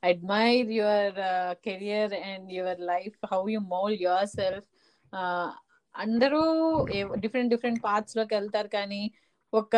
[0.02, 4.64] admire your uh, career and your life how you mold yourself.
[5.94, 6.42] అందరూ
[7.16, 9.02] డిఫరెంట్ డిఫరెంట్ పార్ట్స్లోకి వెళ్తారు కానీ
[9.52, 9.76] ఒక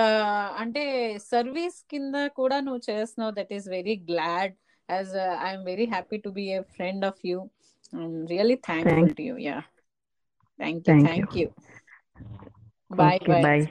[0.59, 0.85] అంటే
[1.33, 4.55] సర్వీస్ కింద కూడా నువ్వు చేస్తున్నావు that is very glad
[4.89, 5.13] as
[5.43, 7.39] I'm very happy to be a friend of you
[8.27, 8.59] really
[9.13, 9.59] to you yeah
[10.61, 11.49] thank you Thank thank you
[12.97, 13.65] bye bye